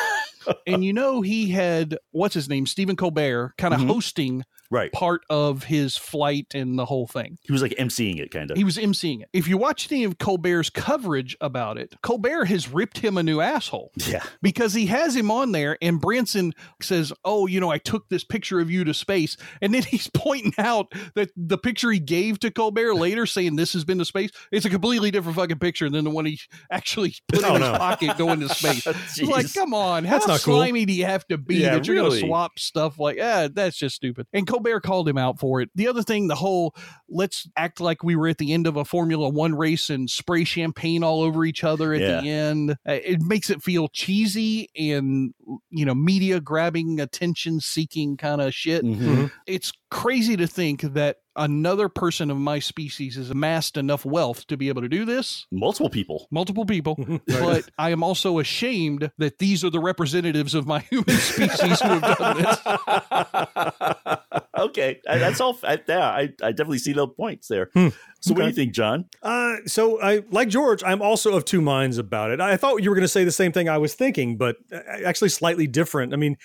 [0.68, 3.88] and you know he had what's his name, Stephen Colbert, kind of Mhm.
[3.88, 4.92] hosting Right.
[4.92, 7.38] part of his flight and the whole thing.
[7.44, 8.58] He was like emceeing it, kind of.
[8.58, 9.30] He was emceeing it.
[9.34, 13.42] If you watch any of Colbert's coverage about it, Colbert has ripped him a new
[13.42, 13.92] asshole.
[13.96, 14.24] Yeah.
[14.42, 18.24] Because he has him on there, and Branson says, Oh, you know, I took this
[18.24, 19.38] picture of you to space.
[19.62, 23.74] And then he's pointing out that the picture he gave to Colbert later saying this
[23.74, 26.40] has been to space, it's a completely different fucking picture than the one he
[26.72, 28.86] actually put Oh, in his pocket going to space.
[28.88, 30.56] Oh, it's like, come on, how That's not cool.
[30.58, 32.10] slimy do you have to be Yeah, that you're really.
[32.10, 34.28] going to swap stuff like, yeah, that's just stupid.
[34.34, 35.70] And Colbert called him out for it.
[35.76, 36.74] The other thing, the whole
[37.10, 40.44] let's act like we were at the end of a Formula One race and spray
[40.46, 42.22] champagne all over each other at Yeah.
[42.22, 42.72] the end.
[42.88, 45.34] Uh, It makes it feel cheesy and,
[45.70, 48.84] you know, media grabbing, attention seeking kind of shit.
[48.84, 49.30] Mhm.
[49.46, 54.56] It's crazy to think that another person of my species has amassed enough wealth to
[54.56, 55.46] be able to do this.
[55.52, 56.28] Multiple people.
[56.32, 56.96] Multiple people,
[57.28, 62.00] but I am also ashamed that these are the representatives of my human species who
[62.00, 62.60] have done this.
[64.66, 65.58] okay, I, that's all.
[65.64, 67.70] I, yeah, I, I definitely see the points there.
[67.74, 67.90] Hmm.
[68.22, 69.06] So, what do you think, John?
[69.22, 70.84] Uh, so I like George.
[70.84, 72.42] I'm also of two minds about it.
[72.42, 74.80] I thought you were going to say the same thing I was thinking, but uh,
[75.06, 76.12] actually slightly different.
[76.12, 76.36] I mean,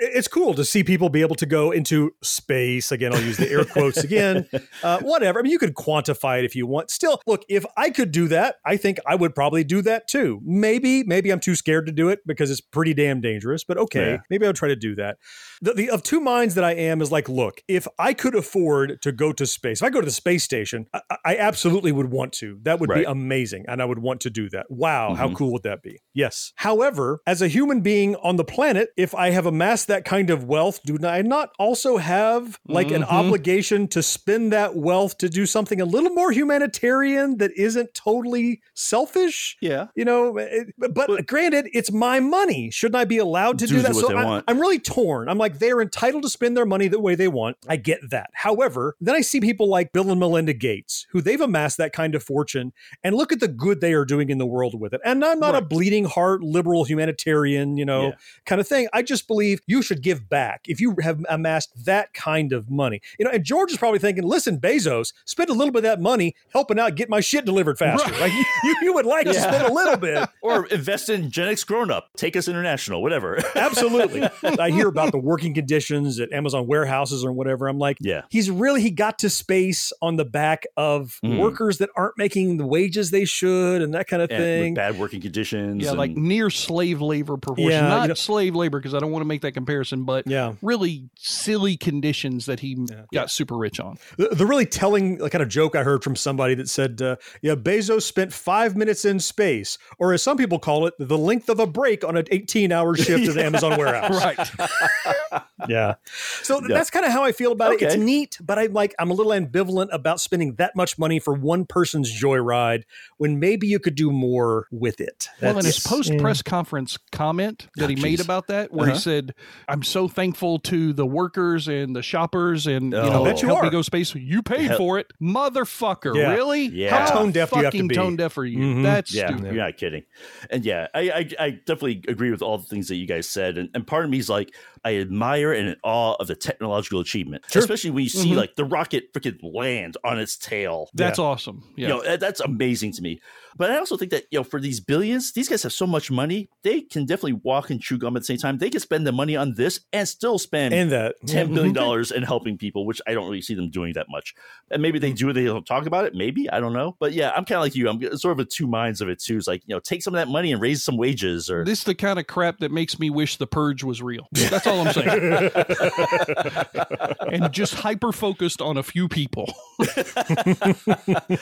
[0.00, 3.12] it's cool to see people be able to go into space again.
[3.14, 4.48] I'll use the air quotes again.
[4.82, 5.38] Uh, whatever.
[5.38, 6.90] I mean, you could quantify it if you want.
[6.90, 10.40] Still, look, if I could do that, I think I would probably do that too.
[10.44, 13.64] Maybe, maybe I'm too scared to do it because it's pretty damn dangerous.
[13.64, 14.16] But okay, Yeah.
[14.30, 15.16] maybe I'll try to do that.
[15.62, 19.00] The, the of two minds that I am is like, look, if I could afford
[19.02, 22.10] to go to space, if I go to the space station, I, I absolutely would
[22.10, 22.58] want to.
[22.62, 24.66] That would be amazing, and I would want to do that.
[24.70, 25.34] Wow, how Mhm.
[25.36, 26.00] cool would that be?
[26.14, 26.52] Yes.
[26.56, 30.44] However, as a human being on the planet, if I have amassed that kind of
[30.44, 33.08] wealth, do I not also have like an Mhm.
[33.12, 38.60] obligation to spend that wealth to do something a little more humanitarian that isn't totally
[38.74, 39.56] selfish?
[39.60, 39.86] Yeah.
[39.94, 42.70] You know, it- but, but granted, it's my money.
[42.70, 43.94] Shouldn't I be allowed to do that?
[43.94, 44.42] So I.
[44.48, 45.28] I'm really torn.
[45.28, 47.55] I'm like, they're entitled to spend their money the way they want.
[47.68, 48.30] I get that.
[48.32, 52.14] However, then I see people like Bill and Melinda Gates, who they've amassed that kind
[52.14, 55.00] of fortune, and look at the good they are doing in the world with it.
[55.04, 58.14] And I'm not a bleeding heart liberal humanitarian, you know, Yeah.
[58.44, 58.88] kind of thing.
[58.92, 63.00] I just believe you should give back if you have amassed that kind of money.
[63.18, 66.00] You know, and George is probably thinking, listen, Bezos, spend a little bit of that
[66.00, 68.12] money helping out get my shit delivered faster.
[68.20, 70.28] Like you, you, would like to spend a little bit.
[70.42, 73.38] or invest in Gen X Grown Up, take us international, whatever.
[73.54, 74.28] Absolutely.
[74.58, 77.45] I hear about the working conditions at Amazon warehouses or whatever.
[77.68, 78.22] I'm like, Yeah.
[78.30, 81.38] he's really he got to space on the back of Mm.
[81.38, 84.74] workers that aren't making the wages they should and that kind of and with thing.
[84.74, 85.82] bad working conditions.
[85.82, 87.70] Yeah, and- like near slave labor proportion.
[87.70, 90.26] Yeah, Not you know- slave labor because I don't want to make that comparison, but
[90.26, 90.54] Yeah.
[90.62, 92.76] really silly conditions that he
[93.12, 93.98] got super rich on.
[94.18, 97.16] The, the really telling like, kind of joke I heard from somebody that said, uh,
[97.42, 101.48] "Yeah, Bezos spent five minutes in space, or as some people call it, the length
[101.48, 105.42] of a break on an 18-hour shift at the Amazon warehouse." Right.
[105.68, 105.94] Yeah.
[106.42, 106.68] So Yeah.
[106.76, 107.82] that's kind of how I feel about it.
[107.82, 111.34] It's neat, but I'm like I'm a little ambivalent about spending that much money for
[111.34, 112.84] one person's joyride
[113.18, 115.28] when maybe you could do more with it.
[115.42, 118.94] Well, in his post press conference comment that Oh, he made about that, where Uh-huh.
[118.94, 119.34] he said,
[119.68, 123.08] "I'm so thankful to the workers and the shoppers, and you Oh.
[123.10, 124.14] know, I bet you help me go space.
[124.14, 126.14] You paid Hell- for it, motherfucker!
[126.16, 126.32] Yeah.
[126.34, 126.66] Really?
[126.66, 127.06] Yeah.
[127.06, 127.94] How Tone deaf do you have to fucking be?
[127.94, 128.58] tone deaf are you?
[128.58, 128.82] Mhm.
[128.82, 129.46] That's yeah, stupid.
[129.46, 130.02] you're not kidding.
[130.50, 133.58] And yeah, I, I I definitely agree with all the things that you guys said.
[133.58, 137.00] And, and part of me is like, I admire and in awe of the technological
[137.16, 137.60] achievement, Sure.
[137.60, 138.36] especially when you see Mhm.
[138.36, 140.90] like the rocket freaking land on its tail.
[140.94, 141.62] That's awesome.
[141.76, 141.88] Yeah.
[141.88, 143.20] You know, that's amazing to me.
[143.58, 146.10] But I also think that, you know, for these billions, these guys have so much
[146.10, 148.58] money, they can definitely walk and chew gum at the same time.
[148.58, 151.54] They can spend the money on this and still spend and that ten Yeah.
[151.54, 154.34] billion dollars in helping people, which I don't really see them doing that much.
[154.70, 156.14] And maybe they do, they don't talk about it.
[156.14, 156.96] Maybe I don't know.
[157.00, 157.88] But yeah, I'm kind of like you.
[157.88, 159.38] I'm sort of of two minds of it too.
[159.38, 161.78] It's like you know, take some of that money and raise some wages, or This
[161.78, 164.28] is the kind of crap that makes me wish the purge was real.
[164.32, 165.50] That's all I'm saying.
[167.32, 169.52] and just hyper focused on a few people.
[169.80, 170.74] I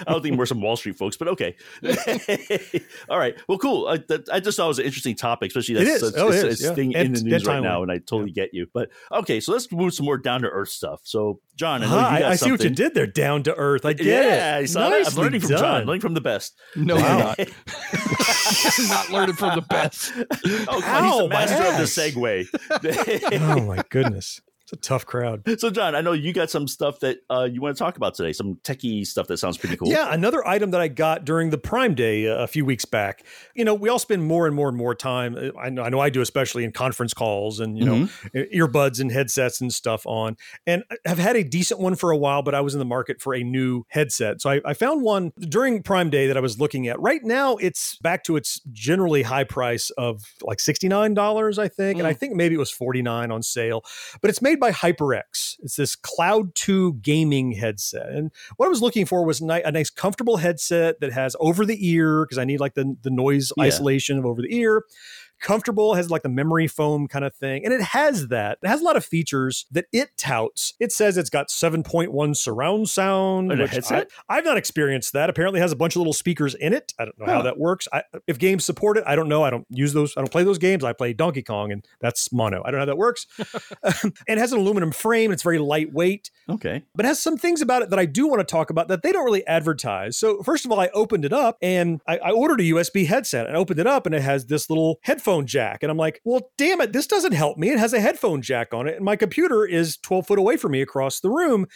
[0.09, 1.57] don't think we're some Wall Street folks, but okay.
[3.09, 3.37] All right.
[3.48, 3.87] Well, cool.
[3.88, 6.03] I, that, I just thought it was an interesting topic, especially that's is.
[6.03, 6.74] Oh, it's, Oh, it's, it's yeah.
[6.74, 8.66] thing And in the news right now, and I totally get you.
[8.72, 11.00] But okay, so let's move some more down to earth stuff.
[11.05, 13.42] So, John, I know Huh, you I, got I see what you did there, down
[13.44, 13.85] to earth.
[13.85, 14.62] I get yeah, it.
[14.62, 14.90] I saw.
[14.90, 16.59] I'm learning from John, learning from the best.
[16.77, 17.35] No, Wow.
[17.38, 17.48] you're not.
[18.88, 20.12] not learning from the best.
[20.16, 23.40] Oh, come he's Ow, the master of the segue.
[23.40, 25.42] oh my goodness, it's a tough crowd.
[25.59, 28.14] so, John, I know you got some stuff that uh, you want to talk about
[28.14, 28.33] today.
[28.33, 29.88] Some techie stuff that sounds pretty cool.
[29.88, 33.24] Yeah, another item that I got during the Prime Day uh, a few weeks back.
[33.55, 35.37] You know, we all spend more and more and more time.
[35.37, 38.59] uh, I know, I know I do, especially in conference calls and you know Mm-hmm.
[38.61, 40.37] earbuds and headsets and stuff on.
[40.66, 43.20] And I've had a decent one for a while, but I was in the market
[43.20, 44.40] for a new headset.
[44.40, 47.00] So I, I found one during Prime Day that I was looking at.
[47.00, 51.68] Right now, it's back to its generally high price of like sixty nine dollars, I
[51.68, 53.85] think, and I think maybe it was forty nine on sale.
[54.20, 55.57] But it's made made by HyperX.
[55.61, 58.09] It's this Cloud 2 gaming headset.
[58.11, 61.64] And what I was looking for was ni- a nice, comfortable headset that has over
[61.67, 63.64] the ear, because I need like the, the noise Yeah.
[63.64, 64.83] isolation of over the ear.
[65.45, 67.65] Comfortable, has like the memory foam kind of thing.
[67.67, 68.59] And it has that.
[68.63, 70.73] It has a lot of features that it touts.
[70.81, 73.53] It says it's got 7.1 surround sound.
[73.53, 74.11] In a which headset?
[74.29, 75.29] I, have not experienced that.
[75.29, 76.95] Apparently, it has a bunch of little speakers in it.
[76.99, 77.87] I don't know how that works.
[77.93, 79.43] I, if games support it, I don't know.
[79.45, 80.17] I don't use those.
[80.17, 80.83] I don't play those games.
[80.83, 82.63] I play Donkey Kong, and that's mono.
[82.65, 83.27] I don't know how that works.
[83.85, 85.31] Um, and it has an aluminum frame.
[85.31, 86.83] It's very lightweight Okay.
[86.95, 89.03] but it has some things about it that I do want to talk about that
[89.03, 90.17] they don't really advertise.
[90.17, 93.47] So, first of all, I opened it up and I, I ordered a USB headset
[93.47, 95.83] and I opened it up and it has this little headphone jack.
[95.83, 97.70] And I'm like, well, damn it, this doesn't help me.
[97.70, 98.97] It has a headphone jack on it.
[98.97, 101.66] And my computer is 12 foot away from me across the room.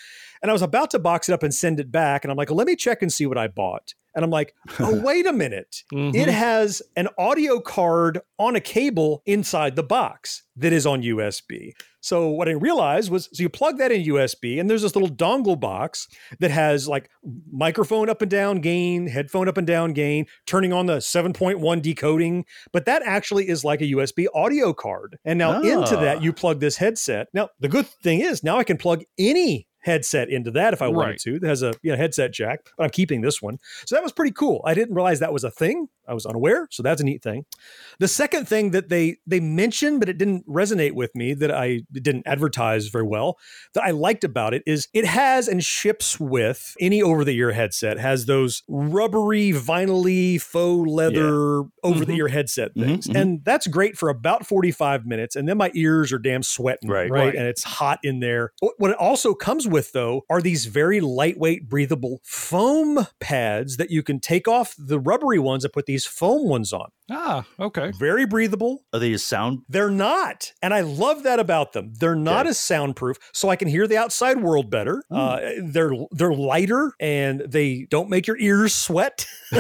[0.43, 2.25] And I was about to box it up and send it back.
[2.25, 3.95] And I'm like, well, let me check and see what I bought.
[4.15, 5.83] And I'm like, oh, wait a minute.
[5.93, 6.17] Mm-hmm.
[6.17, 11.73] It has an audio card on a cable inside the box that is on USB.
[12.09, 15.15] So what I realized was so you plug that in USB and there's this little
[15.15, 16.09] dongle box
[16.41, 17.11] that has like
[17.53, 22.47] microphone up and down gain, headphone up and down gain, turning on the 7.1 decoding,
[22.73, 25.19] but that actually is like a USB audio card.
[25.27, 26.01] And now into Ah.
[26.01, 27.29] that you plug this headset.
[27.35, 30.89] Now the good thing is now I can plug any headset into that if I
[30.89, 31.21] wanted Right.
[31.21, 31.39] to.
[31.41, 33.59] That has a you know, headset jack, but I'm keeping this one.
[33.87, 34.63] So that was pretty cool.
[34.65, 35.89] I didn't realize that was a thing.
[36.09, 37.45] I was unaware, so that's a neat thing.
[37.99, 41.81] The second thing that they they mentioned, but it didn't resonate with me, that I
[41.93, 43.39] didn't advertise very well,
[43.75, 47.53] that I liked about it is it has and ships with any over the ear
[47.53, 53.21] headset has those rubbery, vinyl faux leather over the ear headset Mhm, things, mhm.
[53.21, 56.89] and that's great for about forty five minutes, and then my ears are damn sweating,
[56.89, 57.11] Right.
[57.11, 57.35] right, Right.
[57.35, 58.53] and it's hot in there.
[58.61, 63.91] What what it also comes with though are these very lightweight, breathable foam pads that
[63.91, 66.91] you can take off the rubbery ones and put these foam ones on.
[67.11, 67.91] Ah, okay.
[67.99, 68.85] Very breathable.
[68.93, 69.61] Are they sound?
[69.69, 70.53] They're not.
[70.63, 71.95] And I love that about them.
[71.99, 75.03] They're not as soundproof, so I can hear the outside world better.
[75.11, 79.27] Uh, they're they're lighter and they don't make your ears sweat.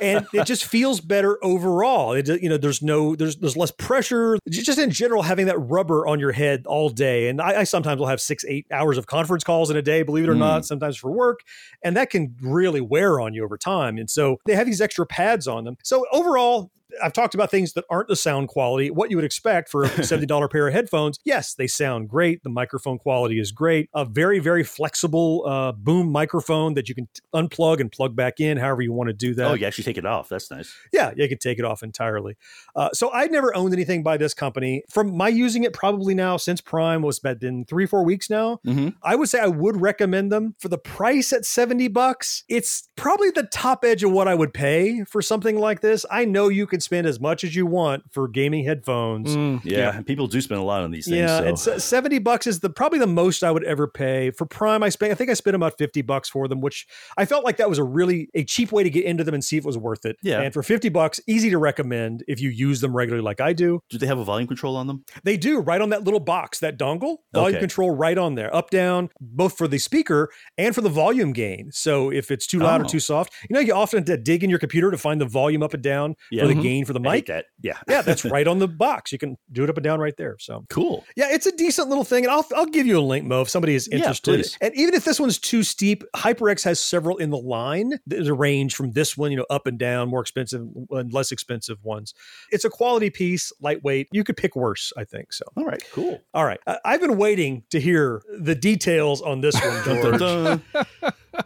[0.00, 2.12] and it just feels better overall.
[2.12, 4.38] It, you know, there's no there's there's less pressure.
[4.48, 7.28] Just in general, having that rubber on your head all day.
[7.28, 10.02] And I, I sometimes will have six, eight hours of conference calls in a day,
[10.02, 10.40] believe it or Mm.
[10.40, 11.40] not, sometimes for work.
[11.82, 13.96] And that can really wear on you over time.
[13.96, 15.76] And so they have these extra pads on them.
[15.82, 16.65] So overall,
[17.02, 19.88] I've talked about things that aren't the sound quality, what you would expect for a
[19.88, 21.18] $70 pair of headphones.
[21.24, 22.42] Yes, they sound great.
[22.42, 23.88] The microphone quality is great.
[23.94, 28.40] A very, very flexible uh, boom microphone that you can t- unplug and plug back
[28.40, 29.46] in, however you want to do that.
[29.46, 30.28] Oh, you actually take it off.
[30.28, 30.74] That's nice.
[30.92, 32.36] Yeah, you could take it off entirely.
[32.74, 34.82] Uh, so I'd never owned anything by this company.
[34.90, 38.60] From my using it probably now since Prime was about been three, four weeks now.
[38.66, 38.94] Mhm.
[39.02, 42.44] I would say I would recommend them for the price at 70 bucks.
[42.48, 46.06] It's probably the top edge of what I would pay for something like this.
[46.10, 49.34] I know you can spend as much as you want for gaming headphones.
[49.64, 51.16] Yeah, and people do spend a lot on these things.
[51.18, 51.44] Yeah, so.
[51.44, 54.30] and se- 70 bucks is the probably the most I would ever pay.
[54.30, 56.86] For Prime, I spent I think I spent about 50 bucks for them, which
[57.18, 59.44] I felt like that was a really a cheap way to get into them and
[59.44, 60.16] see if it was worth it.
[60.22, 60.40] Yeah.
[60.40, 63.80] And for 50 bucks, easy to recommend if you use them regularly like I do.
[63.90, 65.04] do they have a volume control on them?
[65.24, 67.60] They do right on that little box, that dongle, volume Okay.
[67.60, 71.70] control right on there, up down, both for the speaker and for the volume gain.
[71.72, 72.88] So if it's too loud or Oh.
[72.88, 75.24] too soft, you know, you often have to dig in your computer to find the
[75.26, 76.42] volume up and down Yeah.
[76.42, 76.62] for the Mhm.
[76.76, 77.26] Gain for the mic.
[77.26, 77.46] that.
[77.62, 77.78] Yeah.
[77.88, 79.12] yeah, that's right on the box.
[79.12, 80.36] You can do it up and down right there.
[80.38, 81.04] So Cool.
[81.16, 83.48] yeah, it's a decent little thing, and I'll I'll give you a link, Mo, if
[83.48, 84.34] somebody is interested.
[84.34, 84.58] please.
[84.60, 87.92] and even if this one's too steep, HyperX has several in the line.
[88.06, 91.32] There's a range from this one, you know, up and down, more expensive and less
[91.32, 92.14] expensive ones.
[92.52, 94.08] It's a quality piece, lightweight.
[94.12, 95.32] You could pick worse, I think.
[95.32, 95.82] So, All right.
[95.92, 96.20] Cool.
[96.34, 99.84] all right, I- I've been waiting to hear the details on this one,
[100.18, 100.60] George.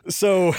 [0.08, 0.52] So.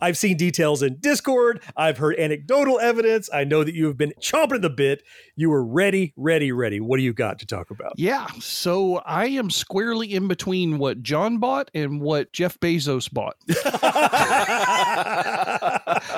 [0.00, 1.62] I've seen details in Discord.
[1.76, 3.28] I've heard anecdotal evidence.
[3.32, 5.02] I know that you have been chomping at the bit.
[5.36, 6.80] You were ready, ready, ready.
[6.80, 7.92] What do you got to talk about?
[7.96, 13.36] Yeah, so I am squarely in between what John bought and what Jeff Bezos bought.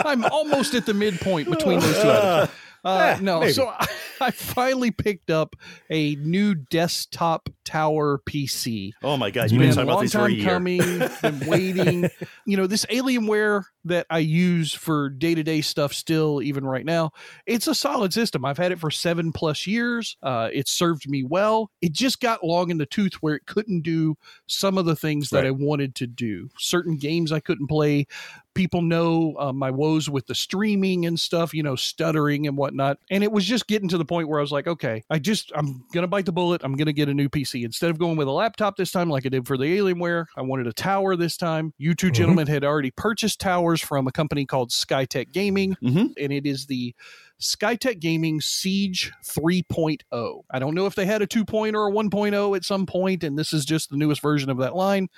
[0.05, 2.11] I'm almost at the midpoint between those two.
[2.11, 2.51] items.
[2.85, 3.53] Uh, no, maybe.
[3.53, 3.87] so I,
[4.21, 5.55] I finally picked up
[5.91, 8.93] a new desktop tower PC.
[9.03, 10.45] Oh my god, It's you've been been talking about these for a year.
[10.49, 10.81] coming.
[11.23, 12.11] Been waiting.
[12.45, 16.85] you know, this Alienware that I use for day to day stuff still, even right
[16.85, 17.13] now,
[17.47, 18.45] it's a solid system.
[18.45, 20.17] I've had it for seven plus years.
[20.23, 21.71] Uh, it served me well.
[21.81, 24.17] It just got long in the tooth where it couldn't do
[24.47, 26.49] some of the things that I wanted to do.
[26.59, 28.07] Certain games I couldn't play
[28.55, 32.99] people know uh, my woes with the streaming and stuff, you know, stuttering and whatnot.
[33.11, 35.53] And it was just getting to the point where I was like, okay, I just,
[35.55, 36.63] I'm going to bite the bullet.
[36.65, 37.65] I'm going to get a new PC.
[37.65, 40.43] Instead of going with a laptop this time, like I did for the Alienware, I
[40.43, 41.73] wanted a tower this time.
[41.79, 45.77] You 2 gentlemen had already purchased towers from a company called Skytech Gaming,
[46.19, 46.95] and it is the
[47.41, 50.43] Skytech Gaming Siege 3.0.
[50.51, 53.37] I don't know if they had a 2.0 or a 1.0 at some point, and
[53.37, 55.09] this is just the newest version of that line.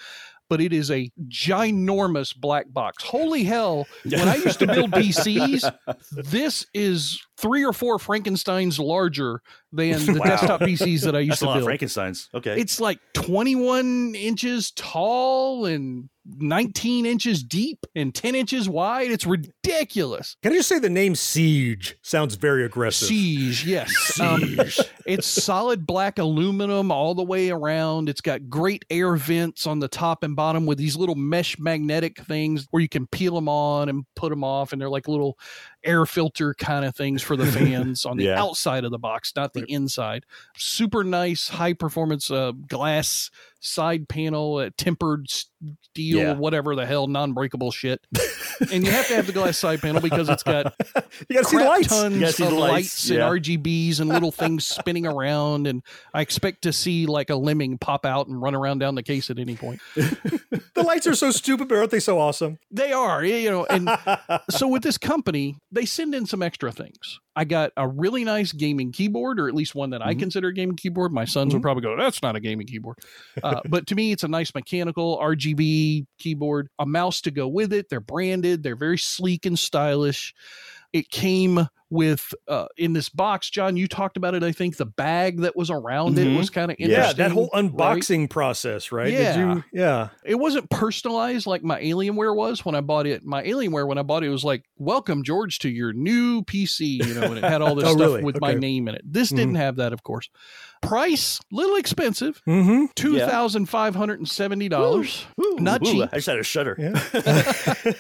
[0.50, 3.02] But it is a ginormous black box.
[3.02, 3.86] Holy hell.
[4.04, 5.72] When I used to build PCs,
[6.12, 9.40] this is three or four Frankensteins larger
[9.72, 10.24] than the Wow.
[10.26, 11.68] desktop PCs that I used That's to a lot build.
[11.70, 12.28] of Frankensteins.
[12.34, 12.60] Okay.
[12.60, 16.08] It's like 21 inches tall and
[16.38, 19.10] 19 inches deep and 10 inches wide.
[19.10, 20.36] It's ridiculous.
[20.42, 23.08] Can I just say the name Siege sounds very aggressive?
[23.08, 23.92] Siege, yes.
[24.20, 24.58] Um,
[25.06, 28.08] it's solid black aluminum all the way around.
[28.08, 32.18] It's got great air vents on the top and bottom with these little mesh magnetic
[32.24, 34.72] things where you can peel them on and put them off.
[34.72, 35.36] And they're like little
[35.84, 38.42] air filter kind of things for the fans on the Yeah.
[38.42, 40.24] outside of the box, not the inside.
[40.56, 43.30] Super nice, high performance uh, glass
[43.60, 46.32] side panel, uh, tempered steel, Yeah.
[46.34, 48.00] whatever the hell, non breakable shit.
[48.72, 50.74] and you have to have the glass side panel because it's got
[51.28, 51.88] You got to see the lights.
[51.88, 53.28] tons You see of the lights, lights, and yeah.
[53.28, 55.66] RGBs and little things spinning around.
[55.66, 55.82] And
[56.12, 59.30] I expect to see like a lemming pop out and run around down the case
[59.30, 59.80] at any point.
[59.94, 62.58] The lights are so stupid, but aren't they so awesome?
[62.70, 63.88] They are, you know, and
[64.50, 67.20] so with this company, they send in some extra things.
[67.36, 70.10] I got a really nice gaming keyboard, or at least one that Mm-hmm.
[70.10, 71.12] I consider a gaming keyboard.
[71.12, 72.98] My sons would probably go, "That's not a gaming keyboard,"
[73.42, 76.68] uh, but to me, it's a nice mechanical RGB keyboard.
[76.78, 77.88] A mouse to go with it.
[77.88, 78.62] They're branded.
[78.62, 80.34] They're very sleek and stylish.
[80.92, 83.76] It came with uh, in this box, John.
[83.76, 84.42] You talked about it.
[84.42, 86.36] I think the bag that was around it Mhm.
[86.38, 87.04] was kind of interesting.
[87.04, 87.64] Yeah, that whole right?
[87.64, 89.10] unboxing process, right?
[89.10, 89.54] Did Yeah.
[89.54, 90.08] you, yeah.
[90.24, 93.24] it wasn't personalized like my Alienware was when I bought it.
[93.24, 97.14] My Alienware when I bought it was like, "Welcome George to your new PC," you
[97.14, 98.22] know, and it had all this Oh, stuff really?
[98.24, 99.02] with my name in it.
[99.04, 100.28] This didn't have that, of course.
[100.82, 102.86] Price little expensive, Mm-hmm.
[102.96, 105.24] two thousand five hundred and seventy dollars.
[105.38, 106.76] Not Ooh, cheap, I just had a shudder.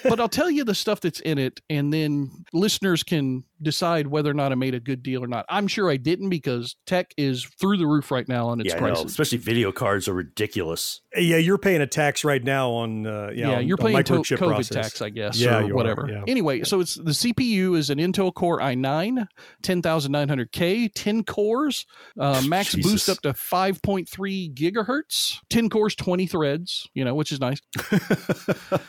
[0.04, 4.30] but I'll tell you the stuff that's in it, and then listeners can decide whether
[4.30, 5.44] or not I made a good deal or not.
[5.48, 8.78] I'm sure I didn't because tech is through the roof right now on its Yeah,
[8.78, 9.04] prices.
[9.06, 11.00] Especially video cards are ridiculous.
[11.16, 14.12] Yeah, you're paying a tax right now on uh, yeah, yeah, on- you're paying to-
[14.14, 14.68] microchip COVID process.
[14.68, 16.08] tax, I guess, Yeah, or you are, whatever.
[16.10, 16.22] yeah.
[16.26, 19.26] Anyway, so it's the CPU is an Intel Core i9,
[19.62, 21.86] 10900K, 10 cores,
[22.18, 22.90] uh, max Jesus.
[22.92, 27.60] boost up to 5.3 gigahertz, 10 cores, 20 threads, you know, which is nice.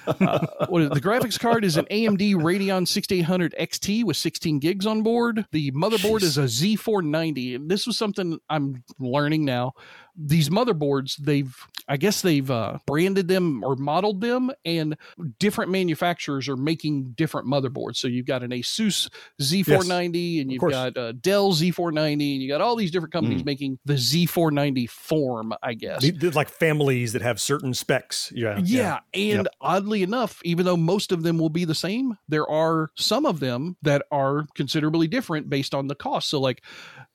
[0.07, 5.03] uh, what is, the graphics card is an AMD Radeon 6800 XT with 16 on
[5.03, 5.45] board.
[5.51, 9.73] The motherboard is a Z490, and this was something I'm learning now.
[10.17, 11.55] These motherboards, they've,
[11.87, 14.97] I guess they've uh, branded them or modeled them, and
[15.39, 17.97] different manufacturers are making different motherboards.
[17.97, 19.09] So you've got an Asus
[19.41, 23.45] Z490, and you've got uh, Dell Z490, and you got all these different companies Mm.
[23.45, 26.03] making the Z490 form, I guess.
[26.35, 28.31] Like families that have certain specs.
[28.35, 28.59] Yeah.
[28.63, 29.47] Yeah, and Yep.
[29.61, 33.39] oddly enough, even though most of them will be the same, there are some of
[33.39, 36.29] them that are considerably different based on the cost.
[36.29, 36.63] So, like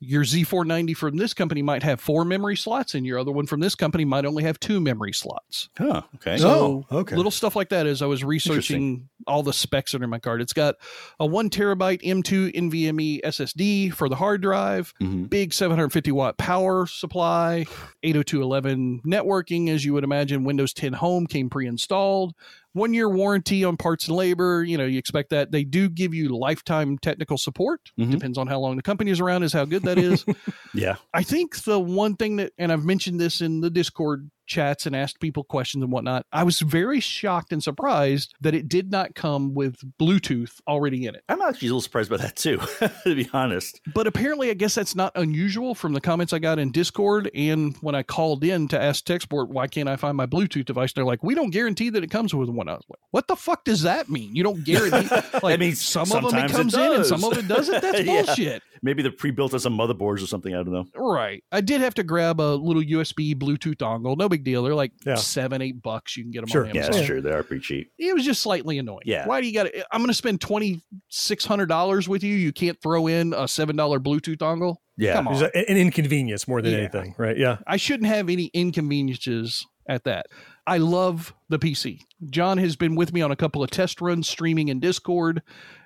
[0.02, 3.60] your Z490 from this company might have four memory slots, and your other one from
[3.60, 5.68] this company might only have two memory slots.
[5.76, 6.02] Huh.
[6.16, 6.38] Okay.
[6.38, 7.16] So Oh, okay.
[7.16, 10.40] little stuff like that as I was researching all the specs under my card.
[10.40, 10.76] It's got
[11.18, 15.28] a one terabyte M2 NVMe SSD for the hard drive, Mhm.
[15.28, 17.66] big 750 watt power supply,
[18.02, 20.44] 802.11 networking, as you would imagine.
[20.44, 22.34] Windows 10 Home came pre-installed.
[22.72, 24.62] One year warranty on parts and labor.
[24.62, 25.50] You know, you expect that.
[25.50, 27.80] They do give you lifetime technical support.
[27.98, 28.12] Mhm.
[28.12, 30.24] Depends on how long the company is around, is how good that is.
[30.72, 30.96] Yeah.
[31.12, 34.94] I think the one thing that, and I've mentioned this in the Discord chats and
[34.94, 39.14] asked people questions and whatnot, I was very shocked and surprised that it did not
[39.14, 41.24] come with Bluetooth already in it.
[41.28, 42.58] I'm actually a little surprised by that too,
[43.04, 43.80] to be honest.
[43.94, 47.76] But apparently, I guess that's not unusual from the comments I got in Discord and
[47.80, 50.92] when I called in to ask Techsport, why can't I find my Bluetooth device?
[50.92, 52.68] They're like, we don't guarantee that it comes with one.
[52.68, 54.34] I was like, what the fuck does that mean?
[54.34, 55.08] You don't guarantee.
[55.42, 57.48] Like, I mean, some of them it sometimes it comes in and some of it
[57.48, 57.80] doesn't.
[57.80, 58.62] That's bullshit.
[58.82, 60.54] Maybe they're pre-built as some motherboards or something.
[60.54, 60.86] I don't know.
[60.96, 61.44] Right.
[61.52, 64.16] I did have to grab a little USB Bluetooth dongle.
[64.16, 64.62] No big deal.
[64.62, 65.16] They're like Yeah.
[65.16, 66.16] seven, eight bucks.
[66.16, 66.62] You can get them Sure.
[66.66, 66.92] on Yeah, Amazon.
[66.92, 67.20] that's true.
[67.20, 67.90] They are pretty cheap.
[67.98, 69.02] It was just slightly annoying.
[69.04, 69.26] Yeah.
[69.26, 69.84] Why do you got to?
[69.94, 72.34] I'm going to spend twenty six hundred dollars with you.
[72.34, 74.76] You can't throw in a seven dollar Bluetooth dongle.
[74.96, 75.14] Yeah.
[75.14, 75.38] Come on.
[75.38, 76.78] There's a- an inconvenience more than Yeah.
[76.78, 77.36] anything, right?
[77.36, 77.58] Yeah.
[77.66, 80.26] I shouldn't have any inconveniences at that.
[80.66, 82.00] I love the PC.
[82.30, 85.42] John has been with me on a couple of test runs streaming in Discord.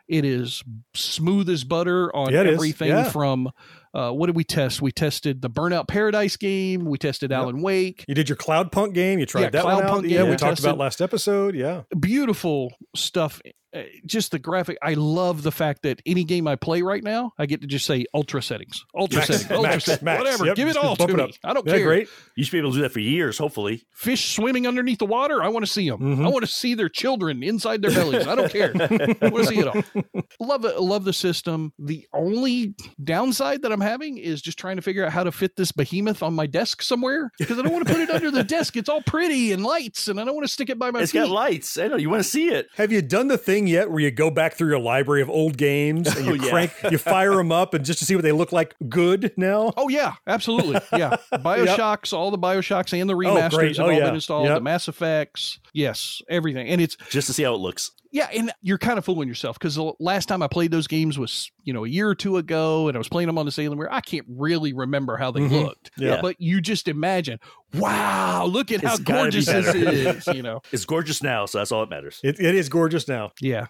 [0.08, 0.62] It is
[0.94, 3.04] smooth as butter on Yeah, everything Yeah.
[3.10, 3.50] from
[3.94, 4.82] Uh, what did we test?
[4.82, 6.84] We tested the Burnout Paradise game.
[6.84, 8.04] We tested Alan Wake.
[8.08, 9.20] You did your Cloud Punk game.
[9.20, 9.90] You tried Yeah, that Cloud one out.
[9.90, 11.54] Punk yeah, game we talked about last episode.
[11.54, 11.82] Yeah.
[12.00, 13.40] Beautiful stuff.
[13.74, 14.78] Uh, Just the graphic.
[14.82, 17.86] I love the fact that any game I play right now, I get to just
[17.86, 20.18] say ultra settings, ultra Max, settings, ultra max, settings, max.
[20.20, 20.46] whatever.
[20.46, 21.22] Yep, Give it just all bump to it me.
[21.24, 21.30] up.
[21.42, 21.84] I don't Yeah, care.
[21.84, 22.08] great.
[22.36, 23.84] You should be able to do that for years, hopefully.
[23.92, 25.42] Fish swimming underneath the water.
[25.42, 25.98] I want to see them.
[26.00, 26.24] Mm-hmm.
[26.24, 28.26] I want to see their children inside their bellies.
[28.26, 28.72] I don't care.
[28.74, 29.82] I want to see it all.
[30.40, 30.80] Love it.
[30.80, 31.72] Love the system.
[31.78, 35.56] The only downside that I'm having is just trying to figure out how to fit
[35.56, 38.44] this behemoth on my desk somewhere because I don't want to put it under the
[38.44, 38.76] desk.
[38.76, 41.12] It's all pretty and lights, and I don't want to stick it by my It's
[41.12, 41.18] feet.
[41.20, 41.76] got lights.
[41.78, 42.68] I know you want to see it.
[42.76, 45.56] Have you done the thing yet where you go back through your library of old
[45.56, 46.50] games and you Oh, yeah.
[46.50, 49.72] crank, you fire them up, and just to see what they look like good now?
[49.76, 50.80] Oh yeah, absolutely.
[50.92, 53.76] Yeah, Bioshocks, all the Bioshocks and the Oh, remasters great.
[53.76, 54.04] have Oh, all yeah.
[54.04, 54.46] been installed.
[54.46, 54.54] Yep.
[54.56, 57.90] The Mass Effects, yes, everything, and it's just to see how it looks.
[58.14, 61.18] Yeah, and you're kind of fooling yourself because the last time I played those games
[61.18, 63.50] was you know a year or two ago, and I was playing them on the
[63.50, 63.88] Alienware.
[63.90, 65.64] I can't really remember how they Mhm.
[65.64, 65.90] looked.
[65.98, 66.20] Yeah.
[66.22, 67.40] but you just imagine,
[67.74, 70.26] wow, look at how It's be gorgeous this is.
[70.34, 72.20] You know, It's gorgeous now, so that's all that matters.
[72.22, 73.32] It, it is gorgeous now.
[73.40, 73.66] Yeah.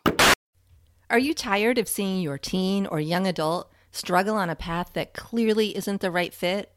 [1.08, 5.14] Are you tired of seeing your teen or young adult struggle on a path that
[5.14, 6.70] clearly isn't the right fit?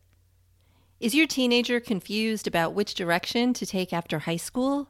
[1.01, 4.89] Is your teenager confused about which direction to take after high school?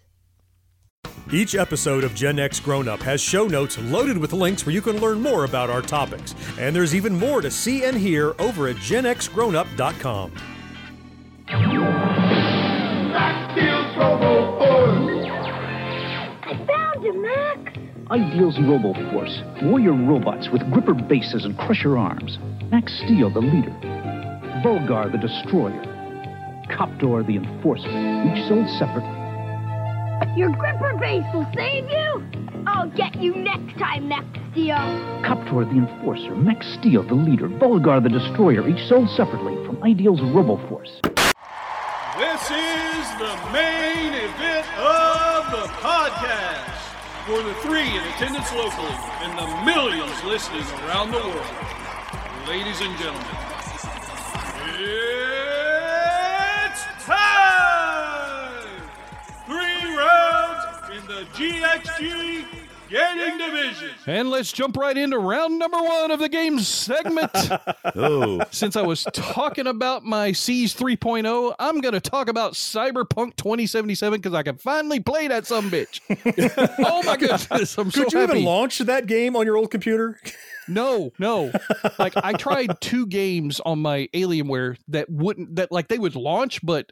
[1.33, 4.81] Each episode of Gen X Grown Up has show notes loaded with links where you
[4.81, 6.35] can learn more about our topics.
[6.59, 10.33] And there's even more to see and hear over at genxgrownup.com.
[13.13, 15.25] Ideals Robo Force!
[16.43, 17.77] I found you, Max.
[18.11, 19.63] Ideal's RoboForce.
[19.63, 22.39] Warrior robots with gripper bases and crusher arms.
[22.69, 23.71] Max Steel, the leader.
[24.65, 25.81] Volgar, the destroyer.
[26.69, 27.87] Coptor, the enforcer.
[27.87, 29.20] Each sold separate.
[30.35, 32.23] Your gripper base will save you.
[32.65, 34.77] I'll get you next time, Max Steel.
[35.27, 36.33] Coptor, the enforcer.
[36.35, 37.49] Max Steel, the leader.
[37.49, 38.65] Volgar, the destroyer.
[38.65, 41.01] Each sold separately from Ideal's RoboForce.
[42.17, 46.79] This is the main event of the podcast
[47.25, 51.45] for the three in attendance locally and the millions listening around the world.
[52.47, 53.27] Ladies and gentlemen,
[56.69, 57.40] it's time!
[61.21, 62.45] The GXG
[62.89, 63.89] Gaming Division.
[64.07, 67.31] And let's jump right into round number one of the game segment.
[67.93, 68.41] Oh.
[68.51, 74.19] Since I was talking about my Siege 3.0, I'm going to talk about Cyberpunk 2077
[74.21, 75.99] because I can finally play that some bitch.
[76.79, 78.33] oh my goodness, I'm so Could you happy.
[78.33, 80.19] even launch that game on your old computer?
[80.67, 81.51] No, no.
[81.99, 86.65] Like I tried two games on my Alienware that wouldn't that like they would launch,
[86.65, 86.91] but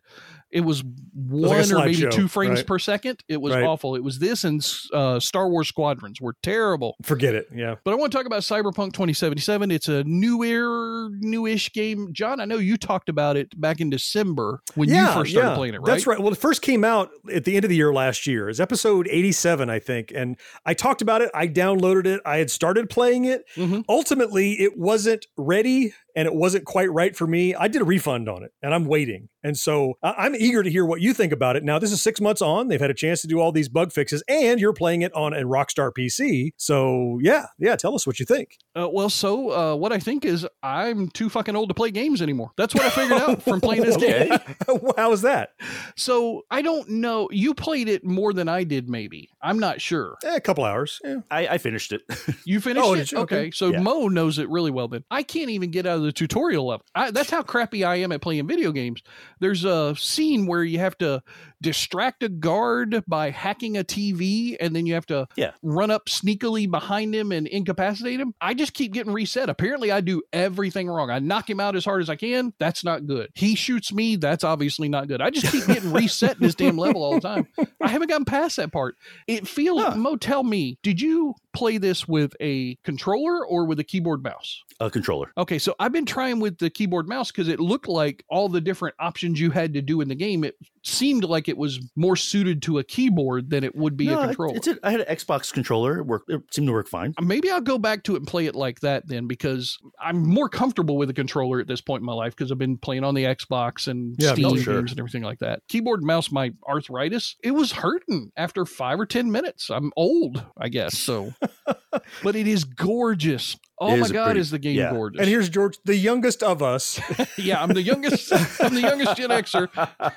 [0.52, 2.68] it was like one or maybe slideshow, two frames right.
[2.68, 3.20] per second.
[3.28, 3.64] It was Right.
[3.64, 3.96] awful.
[3.96, 6.96] It was this and uh, Star Wars Squadrons were terrible.
[7.04, 7.48] Forget it.
[7.54, 7.76] Yeah.
[7.84, 9.72] But I want to talk about Cyberpunk 2077.
[9.72, 12.14] It's a new newer, newish game.
[12.14, 15.74] John, I know you talked about it back in December when you first started playing
[15.74, 15.86] it, right?
[15.86, 16.20] That's right.
[16.20, 18.50] Well, it first came out at the end of the year last year.
[18.50, 20.12] It's episode 87, I think.
[20.14, 21.32] And I talked about it.
[21.34, 22.22] I downloaded it.
[22.26, 23.44] I had started playing it.
[23.56, 23.82] Mm-hmm.
[23.90, 27.56] Ultimately, it wasn't ready and it wasn't quite right for me.
[27.56, 29.30] I did a refund on it and I'm waiting.
[29.44, 31.64] And so I'm eager to hear what you think about it.
[31.64, 32.68] Now, this is six months on.
[32.68, 35.34] They've had a chance to do all these bug fixes and you're playing it on
[35.34, 36.52] a Rockstar PC.
[36.58, 38.58] So, yeah, yeah, tell us what you think.
[38.76, 42.22] Uh, well, so uh, what I think is I'm too fucking old to play games
[42.22, 42.52] anymore.
[42.58, 44.32] That's what I figured out from playing this game.
[44.98, 45.50] How was that?
[45.96, 47.28] So I don't know.
[47.32, 49.30] You played it more than I did, maybe.
[49.42, 50.18] I'm not sure.
[50.24, 51.00] Eh, a couple hours.
[51.04, 51.18] Yeah.
[51.32, 52.02] I, I finished it.
[52.46, 52.98] You finished Oh, it?
[52.98, 53.18] did you?
[53.20, 53.30] Okay.
[53.40, 53.52] Okay.
[53.52, 53.80] So Yeah.
[53.80, 55.04] Mo knows it really well then.
[55.12, 56.86] I can't even get out of the tutorial level.
[56.96, 59.02] I, that's how crappy I am at playing video games.
[59.40, 59.96] There's a
[60.30, 61.22] scene where you have to
[61.62, 65.52] distract a guard by hacking a TV and then you have to Yeah.
[65.62, 68.34] run up sneakily behind him and incapacitate him.
[68.40, 69.50] I just keep getting reset.
[69.50, 71.10] Apparently, I do everything wrong.
[71.10, 72.54] I knock him out as hard as I can.
[72.60, 73.30] That's not good.
[73.36, 74.16] He shoots me.
[74.16, 75.22] That's obviously not good.
[75.22, 77.48] I just keep getting reset in this damn level all the time.
[77.82, 78.96] I haven't gotten past that part.
[79.28, 83.80] It feels, Mo, tell me, did you play this with a controller controller or with
[83.80, 84.62] a keyboard mouse?
[84.82, 85.32] A controller.
[85.38, 88.60] Okay, so I've been trying with the keyboard mouse because it looked like all the
[88.62, 90.44] different options you had to do in the game.
[90.44, 94.22] It seemed like it was more suited to a keyboard than it would be No,
[94.22, 94.56] a controller.
[94.56, 95.98] it's a- I had an Xbox controller.
[96.00, 97.14] It, worked, it seemed to work fine.
[97.18, 100.18] Uh, maybe I'll go back to it and play it like that then because I'm
[100.28, 103.04] more comfortable with a controller at this point in my life because I've been playing
[103.04, 105.62] on the Xbox and Yeah, Steam no, games and everything like that.
[105.68, 109.70] Keyboard and mouse, my arthritis, it was hurting after five or 10 minutes.
[109.70, 110.98] I'm old, I guess.
[110.98, 111.34] So,
[112.24, 113.58] but it is gorgeous.
[113.80, 114.92] Oh my God, pretty- is the game yeah.
[114.92, 115.20] gorgeous.
[115.20, 117.00] And here's George, the youngest of us.
[117.38, 118.32] yeah, I'm the youngest.
[118.62, 119.70] I'm the youngest Gen Xer,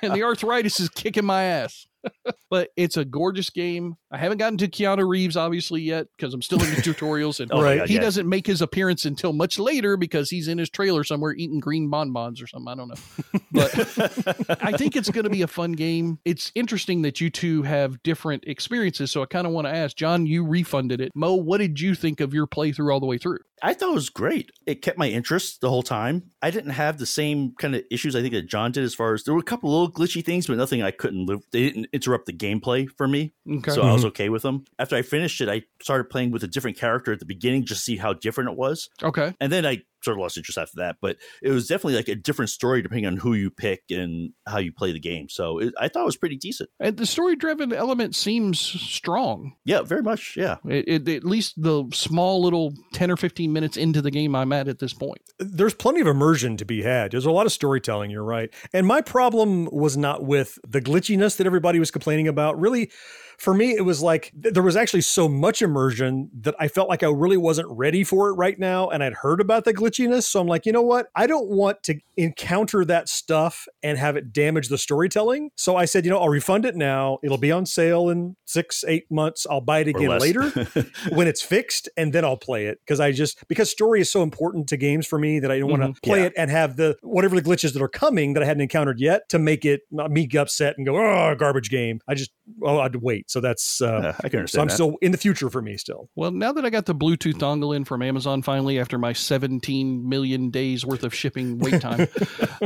[0.03, 1.87] and the arthritis is kicking my ass.
[2.51, 3.95] but it's a gorgeous game.
[4.11, 7.51] I haven't gotten to Keanu Reeves obviously yet because I'm still in the tutorials, and
[7.53, 7.89] Oh Right.
[7.89, 8.01] He yeah.
[8.01, 11.91] doesn't make his appearance until much later because he's in his trailer somewhere eating green
[11.91, 12.73] bonbons or something.
[12.73, 16.19] I don't know, but I think it's going to be a fun game.
[16.25, 19.97] It's interesting that you two have different experiences, so I kind of want to ask
[19.97, 20.27] John.
[20.27, 21.35] You refunded it, Mo.
[21.35, 23.39] What did you think of your playthrough all the way through?
[23.63, 24.51] I thought it was great.
[24.67, 26.31] It kept my interest the whole time.
[26.43, 29.15] I didn't have the same kind of issues I think that John did as far
[29.15, 31.41] as there were a couple little glitchy things, but nothing I couldn't live.
[31.53, 33.33] They didn't interrupt the gameplay for me.
[33.49, 33.71] Okay.
[33.71, 34.09] So I was Mhm.
[34.09, 34.65] okay with them.
[34.79, 37.81] After I finished it, I started playing with a different character at the beginning just
[37.83, 38.89] to see how different it was.
[39.03, 39.33] Okay.
[39.41, 42.15] And then I sort of lost interest after that, but it was definitely like a
[42.15, 45.29] different story depending on who you pick and how you play the game.
[45.29, 46.71] So it, I thought it was pretty decent.
[46.81, 49.55] And the story-driven element seems strong.
[49.65, 50.35] Yeah, very much.
[50.37, 50.57] Yeah.
[50.69, 54.53] It, it, at least the small little 10 or 15 minutes into the game I'm
[54.53, 55.21] at at this point.
[55.39, 57.13] there's plenty of immersion to be had.
[57.13, 58.53] There's a lot of storytelling, you're right.
[58.73, 62.61] And my problem was not with the glitchiness that everybody was complaining about.
[62.61, 62.91] Really,
[63.39, 66.89] for me, it was like th- there was actually so much immersion that I felt
[66.89, 68.89] like I really wasn't ready for it right now.
[68.89, 70.25] And I'd heard about the glitchiness.
[70.25, 71.09] So I'm like, you know what?
[71.15, 75.51] I don't want to encounter that stuff and have it damage the storytelling.
[75.57, 77.19] So I said, you know, I'll refund it now.
[77.23, 79.47] It'll be on sale in six, eight months.
[79.51, 80.51] I'll buy it again later
[81.11, 84.23] when it's fixed and then I'll play it because I just because story is so
[84.23, 85.95] important to games for me that I don't want Mhm.
[85.95, 86.27] to play Yeah.
[86.27, 89.29] it and have the whatever the glitches that are coming that I hadn't encountered yet
[89.31, 92.01] to make it not me get upset and go oh garbage game.
[92.07, 92.31] I just
[92.63, 93.22] oh I'd wait.
[93.27, 94.75] So that's uh, Yeah, I can So understand I'm that.
[94.75, 96.09] still in the future for me still.
[96.15, 100.09] Well, now that I got the Bluetooth dongle in from Amazon finally after my 17
[100.09, 102.09] million days worth of shipping wait time,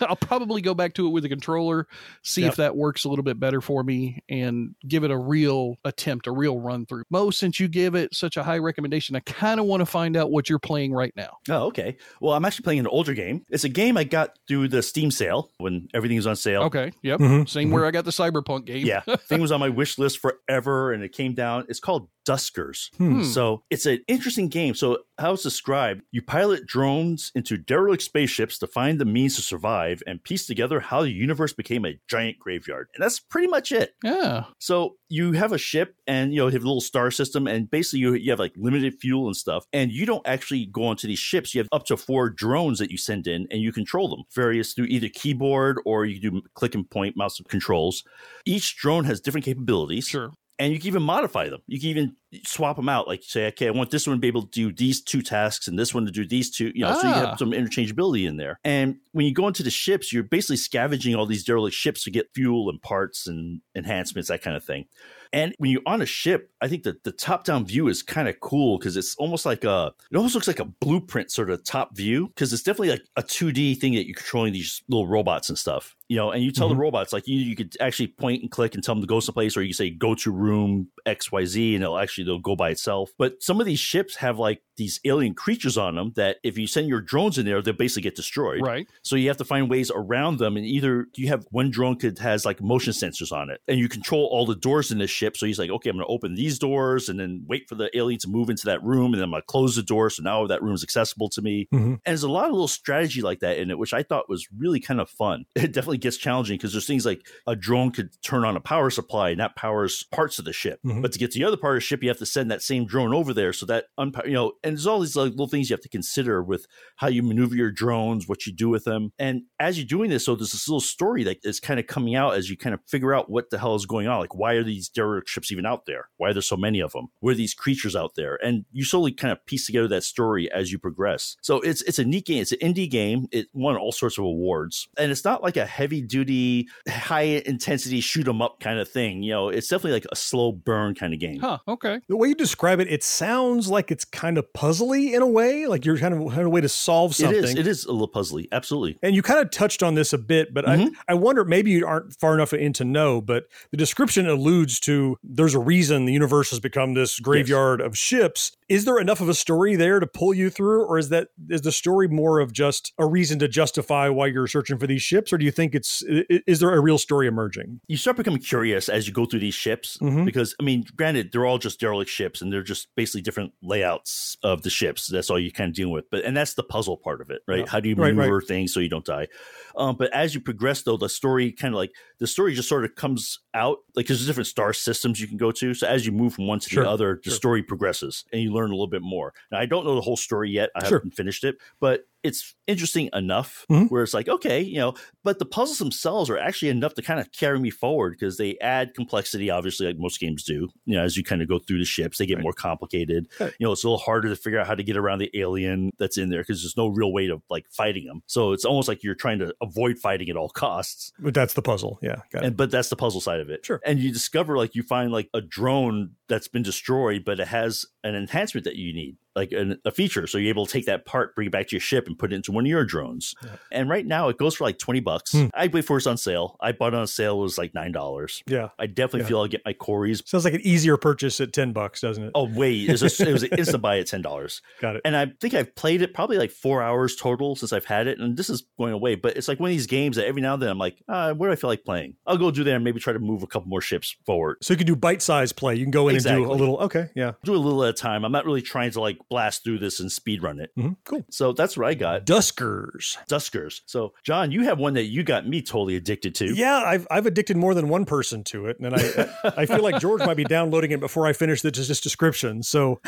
[0.00, 1.86] I'll probably go back to it with a controller,
[2.22, 2.50] see Yep.
[2.50, 6.26] if that works a little bit better for me, and give it a real attempt,
[6.26, 7.04] a real run through.
[7.10, 10.16] Mo, since you give it such a high recommendation, I kind of want to find
[10.16, 11.38] out what you're playing right now.
[11.48, 11.96] Oh, okay.
[12.20, 13.44] Well, I'm actually playing an older game.
[13.50, 16.62] It's a game I got through the Steam sale when everything was on sale.
[16.64, 16.92] Okay.
[17.02, 17.20] Yep.
[17.20, 17.48] Mhm.
[17.48, 18.84] Same where I got the Cyberpunk game.
[18.86, 21.66] Yeah, thing was on my wish list forever, and it came down.
[21.68, 22.94] It's called Duskers.
[22.96, 23.22] Hmm.
[23.22, 24.74] So it's an interesting game.
[24.74, 29.42] So how it's described: you pilot drones into derelict spaceships to find the means to
[29.42, 32.88] survive and piece together how the universe became a giant graveyard.
[32.94, 33.94] And that's pretty much it.
[34.02, 34.44] Yeah.
[34.58, 37.70] So you have a ship and you know you have a little star system and
[37.70, 41.06] basically you, you have like limited fuel and stuff and you don't actually go onto
[41.06, 41.54] these ships.
[41.54, 44.72] You have up to four drones that you send in and you control them various
[44.72, 48.04] through either keyboard or you do click and point mouse controls.
[48.44, 50.06] Each drone has different capabilities.
[50.08, 50.30] Sure.
[50.58, 51.60] And you can even modify them.
[51.66, 53.06] You can even swap them out.
[53.08, 55.68] Like say, okay, I want this one to be able to do these two tasks
[55.68, 56.72] and this one to do these two.
[56.74, 57.26] You know, so you Ah.
[57.30, 58.58] have some interchangeability in there.
[58.64, 62.10] And when you go into the ships, you're basically scavenging all these derelict ships to
[62.10, 64.86] get fuel and parts and enhancements, that kind of thing.
[65.32, 68.28] And when you're on a ship, I think that the top down view is kind
[68.28, 71.64] of cool because it's almost like a, it almost looks like a blueprint sort of
[71.64, 75.48] top view because it's definitely like a 2D thing that you're controlling these little robots
[75.48, 76.72] and stuff, you know, and you tell Mhm.
[76.72, 79.18] the robots, like you, you could actually point and click and tell them to go
[79.18, 83.12] someplace or you say, go to room XYZ and it'll actually, they'll go by itself.
[83.18, 86.66] But some of these ships have like these alien creatures on them that if you
[86.66, 88.60] send your drones in there, they'll basically get destroyed.
[88.62, 88.88] Right.
[89.02, 92.18] So you have to find ways around them, and either you have one drone could
[92.18, 95.36] has like motion sensors on it, and you control all the doors in this ship.
[95.36, 97.96] So he's like, okay, I'm going to open these doors, and then wait for the
[97.96, 100.22] alien to move into that room, and then I'm going to close the door, so
[100.22, 101.68] now that room is accessible to me.
[101.72, 101.84] Mhm.
[101.84, 104.46] And there's a lot of little strategy like that in it, which I thought was
[104.56, 105.44] really kind of fun.
[105.64, 108.90] It definitely gets challenging because there's things like a drone could turn on a power
[108.90, 110.78] supply, and that powers parts of the ship.
[110.84, 111.00] Mhm.
[111.02, 112.62] But to get to the other part of the ship, you have to send that
[112.62, 113.86] same drone over there, so that
[114.24, 117.08] you know, and there's all these like, little things you have to consider with how
[117.08, 119.12] you maneuver your drones, what you do with them.
[119.18, 122.14] And as you're doing this, so there's this little story that is kind of coming
[122.14, 124.20] out as you kind of figure out what the hell is going on.
[124.20, 126.08] Like, why are these derelict ships even out there?
[126.16, 127.08] Why are there so many of them?
[127.20, 128.38] Where are these creatures out there?
[128.42, 131.36] And you slowly kind of piece together that story as you progress.
[131.42, 132.42] So it's it's a neat game.
[132.42, 133.26] It's an indie game.
[133.30, 134.88] It won all sorts of awards.
[134.98, 139.22] And it's not like a heavy duty, high intensity shoot 'em up kind of thing.
[139.22, 141.40] You know, it's definitely like a slow burn kind of game.
[141.40, 141.58] Huh.
[141.68, 142.00] Okay.
[142.08, 145.66] The way you describe it, it sounds like it's kind of puzzly in a way,
[145.66, 147.44] like you're kind of having a way to solve It something.
[147.44, 147.54] is.
[147.56, 148.46] It is a little puzzly.
[148.52, 148.98] Absolutely.
[149.02, 150.90] And you kind of touched on this a bit, but Mhm.
[151.08, 154.78] I, I wonder maybe you aren't far enough in to know, but the description alludes
[154.80, 158.52] to there's a reason the universe has become this graveyard of ships.
[158.68, 161.60] Is there enough of a story there to pull you through, or is that is
[161.62, 165.32] the story more of just a reason to justify why you're searching for these ships,
[165.32, 167.80] or do you think it's is there a real story emerging?
[167.88, 170.24] you start becoming curious as you go through these ships Mhm.
[170.24, 174.36] because I mean, granted, they're all just derelict ships and they're just basically different layouts
[174.42, 175.06] of the ships.
[175.08, 176.08] That's all you kind of dealing with.
[176.10, 177.60] But and that's the puzzle part of it, right?
[177.60, 177.64] Yeah.
[177.68, 178.16] How do you Right, right.
[178.16, 179.28] maneuver things so you don't die?
[179.76, 182.84] Um, but as you progress, though, the story kind of like the story just sort
[182.84, 185.74] of comes out like there's different star systems you can go to.
[185.74, 187.36] So as you move from one to Sure, the other, the sure.
[187.36, 189.34] story progresses and you learn a little bit more.
[189.52, 190.70] Now I don't know the whole story yet.
[190.74, 190.98] I Sure.
[190.98, 193.90] haven't finished it, but it's interesting enough Mhm.
[193.90, 197.20] where it's like okay, you know, but the puzzles themselves are actually enough to kind
[197.20, 200.68] of carry me forward because they add complexity, obviously, like most games do.
[200.86, 203.28] You know, as you kind of go through the ships, they get more complicated.
[203.38, 203.52] Right.
[203.60, 205.90] You know, it's a little harder to figure out how to get around the alien
[205.98, 208.22] that's in there because there's no real way of like fighting them.
[208.26, 211.12] So it's almost like you're trying to avoid fighting at all costs.
[211.18, 211.98] But that's the puzzle.
[212.02, 212.46] Yeah, got it.
[212.46, 213.66] And but that's the puzzle side of it.
[213.66, 213.80] Sure.
[213.84, 217.84] And you discover like you find like a drone that's been destroyed, but it has
[218.02, 220.26] an enhancement that you need, like an, a feature.
[220.26, 222.32] So you're able to take that part, bring it back to your ship, and put
[222.32, 223.34] it into one of your drones.
[223.72, 225.32] And right now it goes for like twenty bucks.
[225.32, 225.46] Hmm.
[225.54, 226.56] I wait for it's on sale.
[226.60, 227.38] I bought it on sale.
[227.38, 228.42] It was like nine dollars.
[228.46, 228.68] Yeah.
[228.78, 229.26] I definitely Yeah.
[229.26, 230.26] feel I'll get my Corys.
[230.26, 232.30] Sounds like an easier purchase at ten bucks, doesn't it?
[232.34, 234.62] Oh wait, it was, a, it was an instant buy at ten dollars.
[234.80, 235.02] Got it.
[235.04, 238.18] And I think I've played it probably like four hours total since I've had it,
[238.18, 239.14] and this is going away.
[239.14, 241.32] But it's like one of these games that every now and then I'm like, uh,
[241.34, 242.14] where do I feel like playing?
[242.26, 244.58] I'll go do that and maybe try to move a couple more ships forward.
[244.62, 245.74] So you can do bite size play.
[245.74, 246.78] You can go in and do a little.
[246.78, 248.24] Okay, yeah, Do a little at a time.
[248.24, 250.70] I'm not really trying to like blast through this and speed run it.
[250.78, 251.24] Mhm, cool.
[251.30, 252.24] So that's what I got.
[252.26, 253.16] Duskers.
[253.28, 253.80] Duskers.
[253.86, 256.54] So John, you have one that you got me totally addicted to.
[256.54, 260.00] Yeah, I've I've addicted more than one person to it, and I I feel like
[260.00, 262.62] George might be downloading it before I finish the this description.
[262.62, 263.00] So,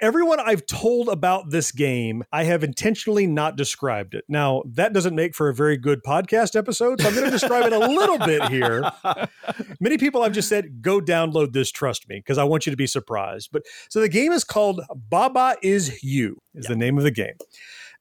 [0.00, 4.24] everyone I've told about this game, I have intentionally not described it.
[4.28, 7.64] Now that doesn't make for a very good podcast episode, so I'm going to describe
[7.66, 8.90] it a little bit here.
[9.80, 12.76] Many people I've just said, go download this, trust me, because I want you to
[12.76, 13.50] be surprised.
[13.52, 17.34] But so the game is called Baba is You, is the name of the game.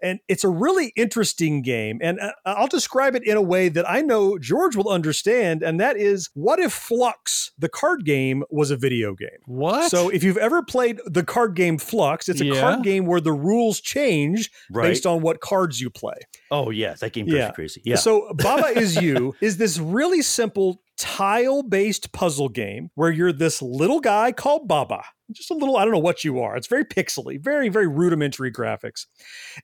[0.01, 1.99] And it's a really interesting game.
[2.01, 5.63] And uh, I'll describe it in a way that I know George will understand.
[5.63, 9.29] And that is what if Fluxx, the card game, was a video game?
[9.45, 9.89] What?
[9.89, 12.59] So if you've ever played the card game Fluxx, it's a Yeah.
[12.59, 14.89] card game where the rules change Right.
[14.89, 16.17] based on what cards you play.
[16.51, 17.51] Oh yeah, that game drives Yeah.
[17.51, 17.81] crazy.
[17.85, 17.95] Yeah.
[17.95, 23.61] So Baba is You is this really simple tile based puzzle game where you're this
[23.61, 25.03] little guy called Baba.
[25.31, 26.55] Just a little, I don't know what you are.
[26.55, 29.05] It's very pixely, very, very rudimentary graphics.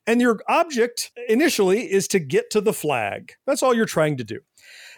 [0.07, 3.34] And your object initially is to get to the flag.
[3.45, 4.39] That's all you're trying to do.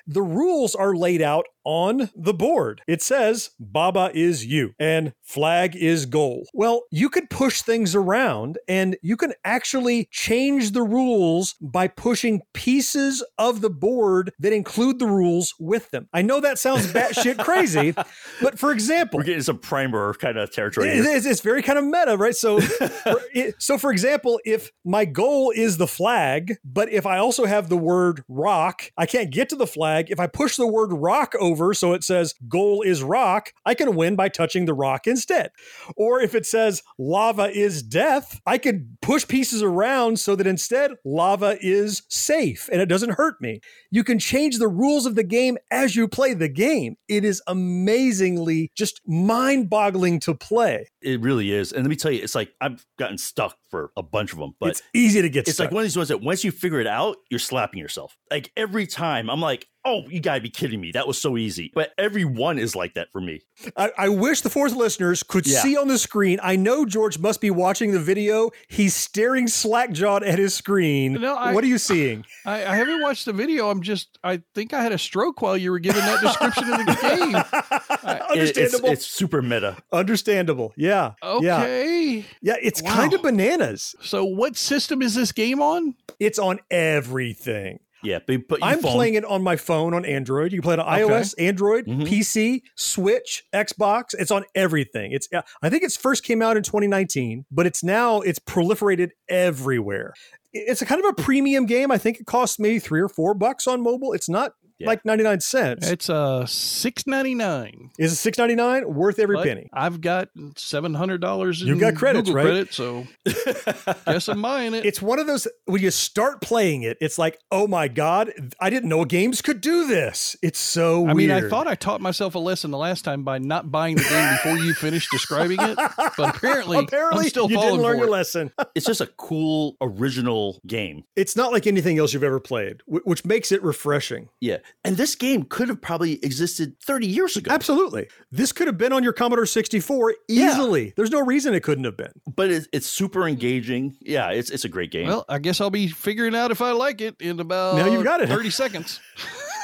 [0.07, 2.81] The rules are laid out on the board.
[2.87, 6.45] It says Baba is you and flag is goal.
[6.53, 12.41] Well, you could push things around and you can actually change the rules by pushing
[12.53, 16.07] pieces of the board that include the rules with them.
[16.13, 17.93] I know that sounds batshit crazy,
[18.41, 20.89] but for example, We're getting some primer kind of territory.
[20.89, 22.35] it is, it's very kind of meta, right?
[22.35, 27.17] So, for, it, so for example, if my goal is the flag, but if I
[27.17, 30.09] also have the word rock, I can't get to the flag.
[30.09, 33.95] If I push the word rock over, so it says goal is rock, I can
[33.95, 35.51] win by touching the rock instead.
[35.95, 40.91] Or if it says lava is death, I could push pieces around so that instead
[41.05, 43.61] lava is safe and it doesn't hurt me.
[43.91, 46.95] You can change the rules of the game as you play the game.
[47.07, 50.87] It is amazingly just mind boggling to play.
[51.01, 51.71] It really is.
[51.71, 54.53] And let me tell you, it's like I've gotten stuck for a bunch of them,
[54.59, 55.47] but it's easy to get stuck.
[55.47, 55.65] it's stuck.
[55.65, 58.17] like one of these ones that once you figure it out, you're slapping yourself.
[58.31, 60.91] Like every time, I'm like, oh, you gotta be kidding me.
[60.91, 61.71] That was so easy.
[61.75, 63.41] But every one is like that for me.
[63.77, 65.59] I, I wish the fourth listeners could Yeah.
[65.61, 66.39] see on the screen.
[66.41, 68.49] I know George must be watching the video.
[68.67, 71.13] He's staring slack jawed at his screen.
[71.13, 72.25] No, I- what are you seeing?
[72.45, 73.69] I, I haven't watched the video.
[73.69, 76.85] I'm just, I think I had a stroke while you were giving that description of
[76.85, 77.43] the game.
[78.33, 78.89] It- it's, Understandable.
[78.89, 79.77] it's super meta.
[79.91, 80.73] Understandable.
[80.75, 81.13] Yeah.
[81.23, 81.61] Yeah.
[81.61, 82.25] Okay.
[82.41, 83.95] Yeah, it's kind of bananas.
[84.01, 85.95] So, what system is this game on?
[86.19, 87.79] It's on everything.
[88.03, 90.51] Yeah, but, I'm phone- playing it on my phone on Android.
[90.51, 91.13] You can play it on Okay.
[91.13, 92.05] iOS, Android, Mhm.
[92.07, 94.13] PC, Switch, Xbox.
[94.17, 95.11] It's on everything.
[95.13, 99.11] It's uh, I think it's first came out in 2019, but it's now it's proliferated
[99.29, 100.13] everywhere.
[100.53, 101.91] It's a kind of a premium game.
[101.91, 104.13] I think it costs maybe three or four bucks on mobile.
[104.13, 105.89] It's not like 99 cents.
[105.89, 107.91] It's uh six ninety nine.
[107.97, 108.85] Is it 6.99?
[108.85, 109.69] Worth every penny.
[109.73, 111.61] I've got seven hundred dollars.
[111.61, 112.67] You've got credits, Google right?
[112.67, 113.07] Credit, so
[114.05, 114.85] guess I'm buying it.
[114.85, 118.69] It's one of those when you start playing it, it's like, oh my god, I
[118.69, 120.35] didn't know games could do this.
[120.41, 121.11] It's so weird.
[121.11, 123.95] I mean, I thought I taught myself a lesson the last time by not buying
[123.95, 125.75] the game before you finished describing it,
[126.17, 128.11] but apparently, apparently I'm still you didn't learn your it.
[128.11, 128.51] lesson.
[128.75, 131.03] it's just a cool original game.
[131.15, 134.29] It's not like anything else you've ever played, which makes it refreshing.
[134.39, 134.57] Yeah.
[134.83, 137.51] And this game could have probably existed 30 years ago.
[137.53, 138.07] Absolutely.
[138.31, 140.93] This could have been on your Commodore 64 easily.
[140.95, 142.13] There's no reason it couldn't have been.
[142.35, 143.95] But it's, it's super engaging.
[144.01, 145.07] Yeah, it's it's a great game.
[145.07, 148.03] Well, I guess I'll be figuring out if I like it in about Now you've
[148.03, 148.29] got it.
[148.29, 148.99] 30 seconds.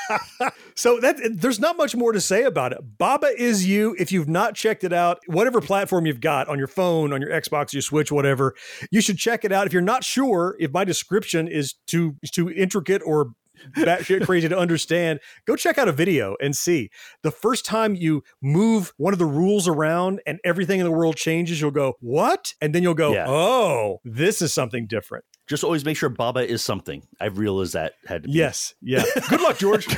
[0.80, 2.80] So that there's not much more to say about it.
[2.98, 3.98] Baba is you.
[4.00, 7.32] If you've not checked it out, whatever platform you've got on your phone, on your
[7.32, 8.56] Xbox, your Switch, whatever,
[8.90, 9.68] you should check it out.
[9.68, 13.34] If you're not sure if my description is too too intricate or
[13.78, 16.90] batshit crazy to understand, go check out a video and see.
[17.24, 21.16] The first time you move one of the rules around and everything in the world
[21.16, 22.54] changes, you'll go, What?
[22.62, 23.28] And then you'll go, Yeah.
[23.28, 25.26] Oh, this is something different.
[25.48, 27.02] Just always make sure Baba is something.
[27.20, 28.36] I realized that had to be.
[28.36, 28.76] Yes.
[28.82, 29.04] Yeah.
[29.30, 29.88] Good luck, George.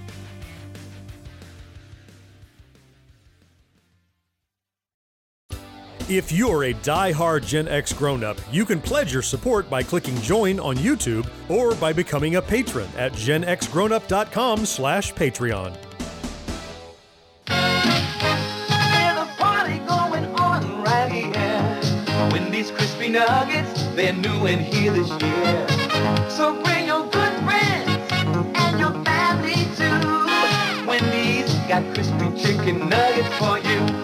[6.09, 10.59] If you're a die-hard Gen X grown-up, you can pledge your support by clicking join
[10.59, 15.77] on YouTube or by becoming a patron at genxgrownup.com slash Patreon.
[23.11, 25.67] Nuggets, they're new and here this year.
[26.29, 27.89] So bring your good friends
[28.55, 30.87] and your family too.
[30.87, 34.00] Wendy's got crispy chicken nuggets for you.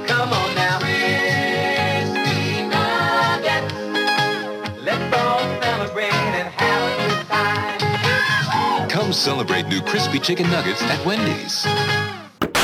[9.27, 12.16] Celebrate new crispy chicken nuggets at Wendy's.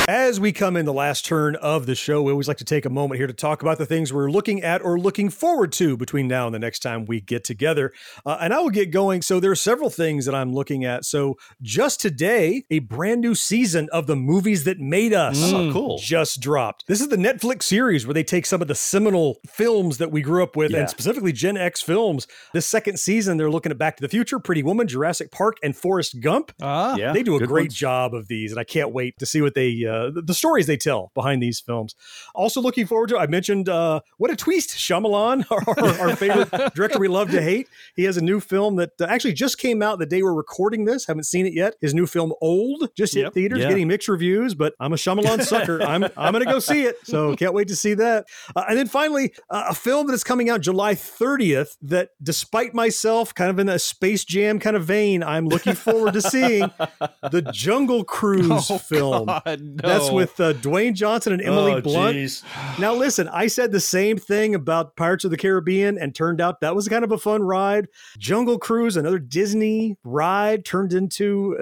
[0.10, 2.84] As we come in the last turn of the show, we always like to take
[2.86, 5.96] a moment here to talk about the things we're looking at or looking forward to
[5.96, 7.94] between now and the next time we get together.
[8.26, 9.22] Uh, and I will get going.
[9.22, 11.06] So there are several things that I'm looking at.
[11.06, 15.40] So just today, a brand new season of the movies that made us.
[15.54, 15.98] Oh, cool.
[16.00, 16.86] Just dropped.
[16.88, 20.22] This is the Netflix series where they take some of the seminal films that we
[20.22, 20.80] grew up with, Yeah.
[20.80, 22.28] and specifically Gen X films.
[22.54, 25.74] This second season, they're looking at Back to the Future, Pretty Woman, Jurassic Park, and
[25.78, 26.52] Forrest Gump.
[26.62, 27.76] Ah, Yeah, they do a great ones.
[27.76, 30.68] job of these, and I can't wait to see what they uh, the, the stories
[30.68, 31.96] they tell behind these films.
[32.36, 33.18] Also, looking forward to.
[33.18, 37.68] I mentioned uh, what a twist, Shyamalan, our, our favorite director we love to hate.
[37.96, 40.86] He has a new film that uh, actually just came out the day we're recording
[40.86, 41.06] this.
[41.08, 41.76] Haven't seen it yet.
[41.82, 43.70] His new film, Old, just hit theaters, Yeah.
[43.70, 44.56] getting mixed reviews.
[44.56, 45.82] But I'm a Shyamalan sucker.
[45.82, 46.96] I'm I'm gonna go see it.
[47.04, 48.26] So can't wait to see that.
[48.56, 51.78] Uh, and then finally, uh, a film that is coming out July 30th.
[51.82, 56.14] That, despite myself, kind of in a Space Jam kind of vein, I'm looking forward
[56.14, 56.62] to seeing
[57.32, 59.26] the Jungle Cruise Oh, film.
[59.28, 62.16] God, That's with uh, Dwayne Johnson and Emily Oh, Blunt.
[62.18, 62.44] jeez.
[62.80, 66.62] Now, listen, I said the same thing about Pirates of the Caribbean, and turned out
[66.62, 67.88] that was kind of a fun ride.
[68.18, 71.58] Jungle Cruise, another Disney ride, turned into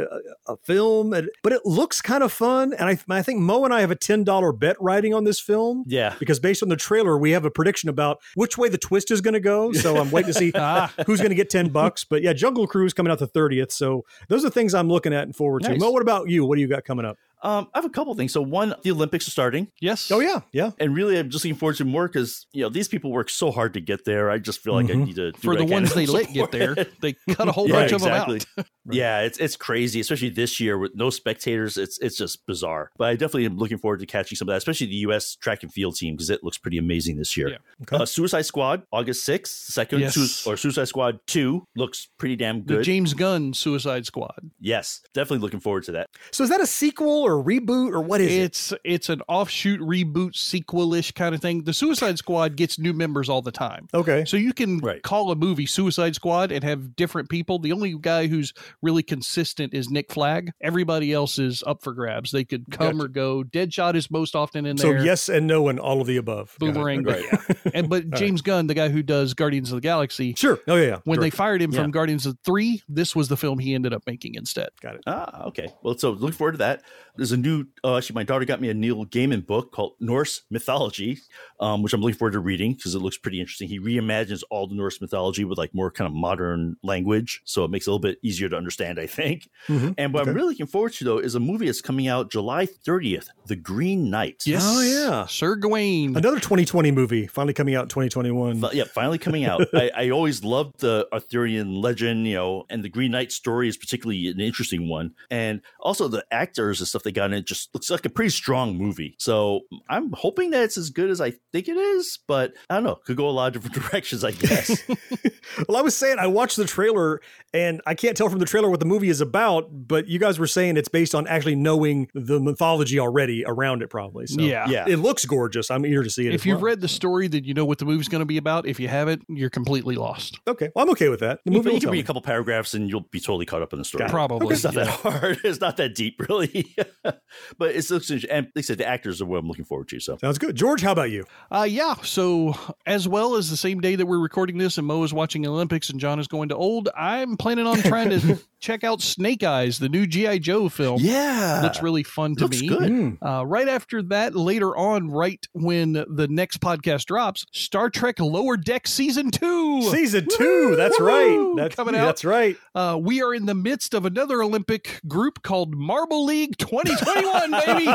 [0.47, 1.09] a, a film,
[1.43, 2.73] but it looks kind of fun.
[2.73, 5.39] And I, I think Mo and I have a ten dollar bet riding on this
[5.39, 5.83] film.
[5.87, 6.15] Yeah.
[6.19, 9.21] because based on the trailer, we have a prediction about which way the twist is
[9.21, 9.71] going to go.
[9.73, 10.93] So I'm waiting to see Ah.
[11.07, 12.03] who's going to get ten bucks.
[12.03, 13.71] But yeah, Jungle Cruise coming out the thirtieth.
[13.71, 15.69] So those are things I'm looking at and forward to.
[15.69, 15.79] Nice.
[15.79, 16.45] Mo, what about you?
[16.45, 17.17] What do you got coming up?
[17.43, 18.33] Um, I have a couple things.
[18.33, 19.67] So one, the Olympics are starting.
[19.79, 20.11] Yes.
[20.11, 20.71] Oh yeah, yeah.
[20.79, 23.51] And really, I'm just looking forward to more because you know these people work so
[23.51, 24.29] hard to get there.
[24.29, 25.05] I just feel like I Mhm.
[25.05, 27.67] need to do For the I ones they let get there, they cut a whole
[27.67, 28.37] Yeah, bunch exactly.
[28.37, 28.93] of them out.
[28.93, 31.77] Yeah, it's it's crazy, especially this year with no spectators.
[31.77, 32.91] It's it's just bizarre.
[32.97, 35.35] But I definitely am looking forward to catching some of that, especially the U.S.
[35.35, 37.49] track and field team because it looks pretty amazing this year.
[37.49, 37.97] Yeah.
[37.99, 40.13] Uh, Suicide Squad, August sixth, second Yes.
[40.15, 42.83] Sui- or Suicide Squad two looks pretty damn The good.
[42.83, 44.51] James Gunn Suicide Squad.
[44.59, 46.07] yes, definitely looking forward to that.
[46.31, 48.41] So is that a sequel or reboot or what is it?
[48.41, 51.63] It's it's an offshoot reboot sequel-ish kind of thing.
[51.63, 53.87] The Suicide Squad gets new members all the time.
[53.93, 54.25] Okay.
[54.25, 55.01] So you can Right.
[55.01, 57.59] call a movie Suicide Squad and have different people.
[57.59, 60.51] The only guy who's really consistent is Rick Flag.
[60.61, 62.31] Everybody else is up for grabs.
[62.31, 63.05] They could come Gotcha.
[63.05, 63.43] or go.
[63.43, 64.97] Deadshot is most often in there.
[64.99, 66.55] So yes and no and all of the above.
[66.59, 67.23] Boomerang, Okay.
[67.31, 67.71] but yeah.
[67.73, 70.59] And but James Gunn, the guy who does Guardians of the Galaxy, Sure.
[70.67, 70.87] Oh yeah.
[70.87, 70.97] yeah.
[71.05, 71.81] when they fired him Yeah.
[71.81, 74.69] from Guardians of Three, this was the film he ended up making instead.
[74.81, 75.01] Got it.
[75.07, 75.67] Ah, okay.
[75.83, 76.83] Well, so looking forward to that.
[77.17, 80.41] There's a new, uh, actually, my daughter got me a Neil Gaiman book called Norse
[80.49, 81.19] Mythology,
[81.59, 83.67] um, which I'm looking forward to reading because it looks pretty interesting.
[83.67, 87.71] He reimagines all the Norse mythology with like more kind of modern language, so it
[87.71, 89.49] makes it a little bit easier to understand, I think.
[89.67, 89.95] Mhm.
[89.97, 90.29] And what Okay.
[90.31, 93.55] I'm really looking forward to though is a movie that's coming out July 30th, The
[93.55, 94.43] Green Knight.
[94.45, 94.63] Yes.
[94.65, 95.25] Oh, yeah.
[95.27, 96.15] Sir Gawain.
[96.15, 98.61] Another 2020 movie finally coming out in 2021.
[98.61, 99.67] Fi- yeah, finally coming out.
[99.73, 103.77] I, I always loved the Arthurian legend, you know, and the Green Knight story is
[103.77, 105.13] particularly an interesting one.
[105.29, 108.09] And also the actors and stuff they they got in it just looks like a
[108.09, 109.15] pretty strong movie.
[109.19, 112.83] So I'm hoping that it's as good as I think it is, but I don't
[112.83, 112.95] know.
[113.05, 114.81] Could go a lot of different directions, I guess.
[115.67, 117.21] well, I was saying I watched the trailer
[117.53, 120.39] and I can't tell from the trailer what the movie is about, but you guys
[120.39, 124.27] were saying it's based on actually knowing the mythology already around it, probably.
[124.27, 124.69] So Yeah.
[124.69, 124.85] Yeah.
[124.87, 125.69] it looks gorgeous.
[125.69, 126.33] I'm eager to see it.
[126.33, 126.65] If as you've well.
[126.71, 128.65] read the story, then you know what the movie's going to be about.
[128.67, 130.39] If you haven't, you're completely lost.
[130.47, 131.39] okay, well, I'm okay with that.
[131.45, 131.99] The movie you will can read me.
[131.99, 133.99] a couple paragraphs and you'll be totally caught up in the story.
[134.03, 134.13] Got it.
[134.13, 134.53] Probably.
[134.53, 135.39] It's not that hard.
[135.51, 136.73] It's not that deep, really.
[137.03, 138.29] but it's looks interesting.
[138.31, 139.99] And like I said, the actors are what I'm looking forward to.
[139.99, 140.55] So Sounds good.
[140.55, 141.25] George, how about you?
[141.51, 141.95] Uh, yeah.
[142.03, 145.45] So, as well as the same day that we're recording this and Mo is watching
[145.45, 149.43] Olympics and John is going to old, I'm planning on trying to check out Snake
[149.43, 150.37] Eyes, the new G.I.
[150.39, 150.99] Joe film.
[151.01, 152.67] yeah, Looks really fun to Looks me.
[152.67, 153.17] good.
[153.21, 158.57] Uh, right after that, later on, right when the next podcast drops, Star Trek Lower
[158.57, 159.83] Deck Season 2.
[159.83, 160.75] Season two.
[160.75, 161.53] That's right.
[161.57, 162.05] That's Coming out.
[162.05, 162.55] That's right.
[162.75, 167.87] Uh, we are in the midst of another Olympic group called Marble League 2021, baby.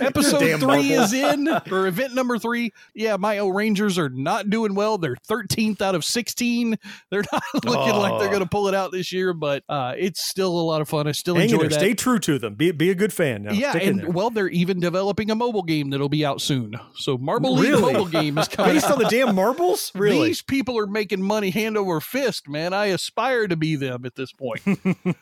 [0.04, 2.72] Episode three is in, or event number three.
[2.94, 4.98] Yeah, my O'rangers are not doing well.
[4.98, 6.76] They're 13th out of 16.
[7.10, 10.26] They're not looking like they're going to pull it out this year, but uh, it's
[10.28, 11.06] still a lot of fun.
[11.06, 11.68] I still Hang enjoy there.
[11.70, 11.78] that.
[11.80, 12.54] Stay true to them.
[12.54, 13.42] Be be a good fan.
[13.44, 13.52] Now.
[13.52, 16.74] yeah, Stick and well, they're even developing a mobile game that'll be out soon.
[16.96, 17.92] So Marble League Really?
[17.92, 18.92] mobile game is coming based out.
[18.92, 19.92] on the damn marbles.
[19.94, 20.28] Really?
[20.28, 22.72] These people are making money hand over fist, man.
[22.72, 24.60] I aspire to be them at this point.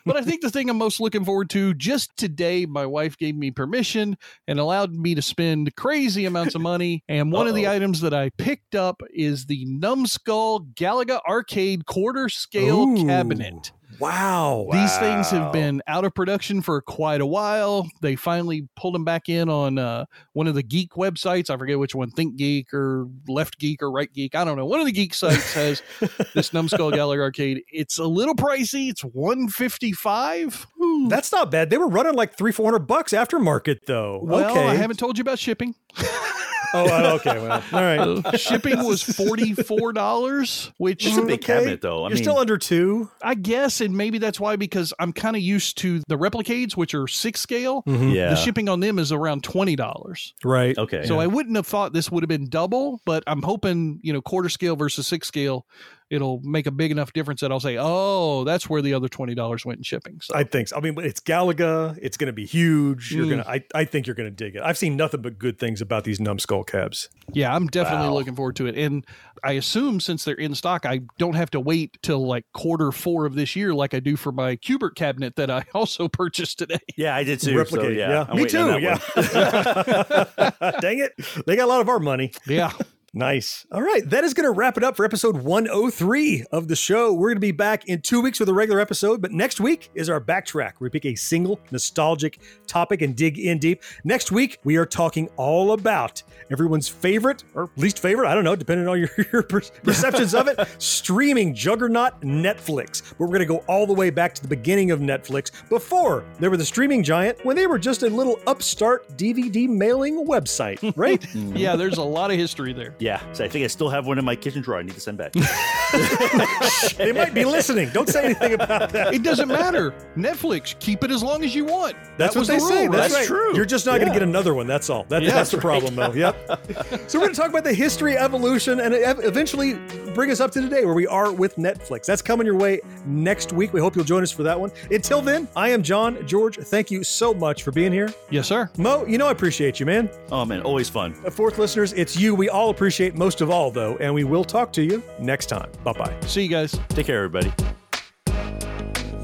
[0.05, 3.35] but I think the thing I'm most looking forward to just today, my wife gave
[3.35, 4.17] me permission
[4.47, 7.03] and allowed me to spend crazy amounts of money.
[7.07, 12.29] And one of the items that I picked up is the Numskull Galaga Arcade quarter
[12.29, 13.05] scale Ooh.
[13.05, 13.71] cabinet.
[14.03, 14.67] Wow.
[14.69, 17.87] These things have been out of production for quite a while.
[18.01, 21.49] They finally pulled them back in on uh, one of the geek websites.
[21.49, 24.35] I forget which one, Think Geek or Left Geek or Right Geek.
[24.35, 24.65] I don't know.
[24.65, 25.81] One of the geek sites has
[26.33, 27.63] this Numskull Galaga arcade.
[27.71, 28.89] It's a little pricey.
[28.89, 30.67] It's one fifty five.
[31.07, 31.69] That's not bad.
[31.69, 34.19] They were running like three, four hundred bucks aftermarket though.
[34.21, 34.67] Well, okay.
[34.67, 35.75] I haven't told you about shipping.
[36.73, 37.39] Oh, okay.
[37.39, 37.81] Well, all
[38.23, 38.39] right.
[38.39, 41.53] Shipping was forty four dollars, which is a big Okay.
[41.53, 41.99] cabinet, though.
[42.03, 43.09] I You're mean, still under two.
[43.21, 46.93] I guess, and maybe that's why because I'm kind of used to the replicades, which
[46.93, 47.83] are six scale.
[47.87, 48.09] Mm-hmm.
[48.09, 48.29] yeah.
[48.29, 50.33] The shipping on them is around twenty dollars.
[50.43, 50.77] Right.
[50.77, 51.05] okay.
[51.05, 54.21] So I wouldn't have thought this would have been double, but I'm hoping, you know,
[54.21, 55.65] quarter scale versus six scale,
[56.13, 59.35] it'll make a big enough difference that I'll say, oh, that's where the other twenty
[59.35, 60.19] dollars went in shipping.
[60.21, 60.77] So I think so.
[60.77, 61.97] I mean, it's Galaga.
[62.01, 63.11] It's going to be huge.
[63.11, 63.29] You're Mm.
[63.31, 63.45] gonna.
[63.47, 64.61] I, I think you're going to dig it.
[64.63, 67.09] I've seen nothing but good things about these Numskull cabs.
[67.33, 68.13] yeah, I'm definitely Wow.
[68.13, 68.77] looking forward to it.
[68.77, 69.05] And
[69.43, 73.25] I assume since they're in stock, I don't have to wait till like quarter four
[73.25, 76.79] of this year like I do for my Q*bert cabinet that I also purchased today.
[76.95, 77.51] yeah, I did too.
[77.55, 77.69] Replicade.
[77.69, 78.33] So, yeah, yeah.
[78.35, 78.79] Me too.
[78.79, 78.99] Yeah.
[80.81, 81.13] Dang it.
[81.45, 82.31] They got a lot of our money.
[82.47, 82.71] Yeah.
[83.15, 83.67] Nice.
[83.71, 84.09] All right.
[84.09, 87.13] That is going to wrap it up for episode 103 of the show.
[87.13, 89.91] We're going to be back in two weeks with a regular episode, but next week
[89.93, 90.73] is our backtrack.
[90.79, 93.83] where We pick a single nostalgic topic and dig in deep.
[94.03, 98.55] Next week, we are talking all about everyone's favorite or least favorite, I don't know,
[98.55, 103.03] depending on your, your perceptions of it, streaming juggernaut Netflix.
[103.09, 106.25] But we're going to go all the way back to the beginning of Netflix before
[106.39, 110.93] they were the streaming giant when they were just a little upstart DVD mailing website,
[110.95, 111.23] right?
[111.53, 112.95] Yeah, there's a lot of history there.
[113.03, 114.79] Yeah, so I think I still have one in my kitchen drawer.
[114.79, 115.33] I need to send back.
[116.97, 117.89] they might be listening.
[117.89, 119.13] Don't say anything about that.
[119.13, 119.93] It doesn't matter.
[120.15, 121.97] Netflix, keep it as long as you want.
[122.17, 122.83] That's That what they the say.
[122.87, 123.19] rule, That's, right?
[123.19, 123.27] right.
[123.27, 123.55] true.
[123.57, 124.67] You're just not going to get another one.
[124.67, 125.03] That's all.
[125.09, 125.81] That, Yeah, that's the that's right.
[125.81, 126.13] problem, though.
[126.13, 127.09] Yep.
[127.09, 128.93] so we're going to talk about the history, evolution, and
[129.25, 129.73] eventually
[130.13, 132.05] bring us up to today where we are with Netflix.
[132.05, 133.73] That's coming your way next week.
[133.73, 134.71] We hope you'll join us for that one.
[134.91, 136.55] Until then, I am John George.
[136.57, 138.13] Thank you so much for being here.
[138.29, 138.69] Yes, sir.
[138.77, 140.09] Mo, you know I appreciate you, man.
[140.31, 141.13] oh man, always fun.
[141.25, 144.43] Uh, Fourth listeners, it's you we all appreciate most of all, though, and we will
[144.43, 145.69] talk to you next time.
[145.83, 146.13] Bye bye.
[146.27, 146.79] See you guys.
[146.89, 147.51] Take care, everybody.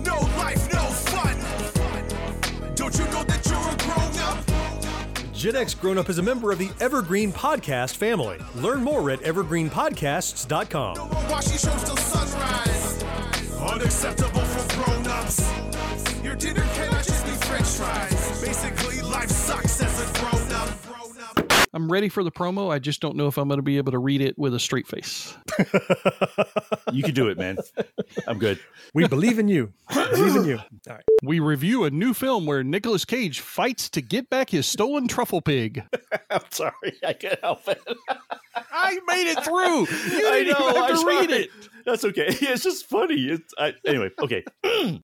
[0.03, 1.37] No life, no fun.
[2.75, 5.33] Don't you know that you're a grown up?
[5.33, 8.37] Gen X Grown Up is a member of the Evergreen Podcast family.
[8.55, 11.09] Learn more at evergreenpodcasts.com.
[11.29, 13.03] Watching shows till sunrise.
[13.71, 15.49] Unacceptable for grown ups.
[16.23, 18.41] Your dinner cannot just be french fries.
[18.41, 18.78] Basically,
[21.73, 22.71] I'm ready for the promo.
[22.71, 24.59] I just don't know if I'm going to be able to read it with a
[24.59, 25.35] straight face.
[26.91, 27.57] You can do it, man.
[28.27, 28.59] I'm good.
[28.93, 29.71] We believe in you.
[29.93, 30.57] believe in you.
[30.89, 31.03] All right.
[31.21, 35.41] We review a new film where Nicolas Cage fights to get back his stolen truffle
[35.41, 35.83] pig.
[36.31, 36.73] I'm sorry.
[37.05, 37.81] I can't help it.
[38.71, 39.81] I made it through.
[39.81, 40.69] You didn't know.
[40.69, 41.49] even have I to read it.
[41.85, 42.27] That's okay.
[42.27, 43.27] It's just funny.
[43.27, 44.09] It's I, anyway.
[44.19, 44.43] Okay.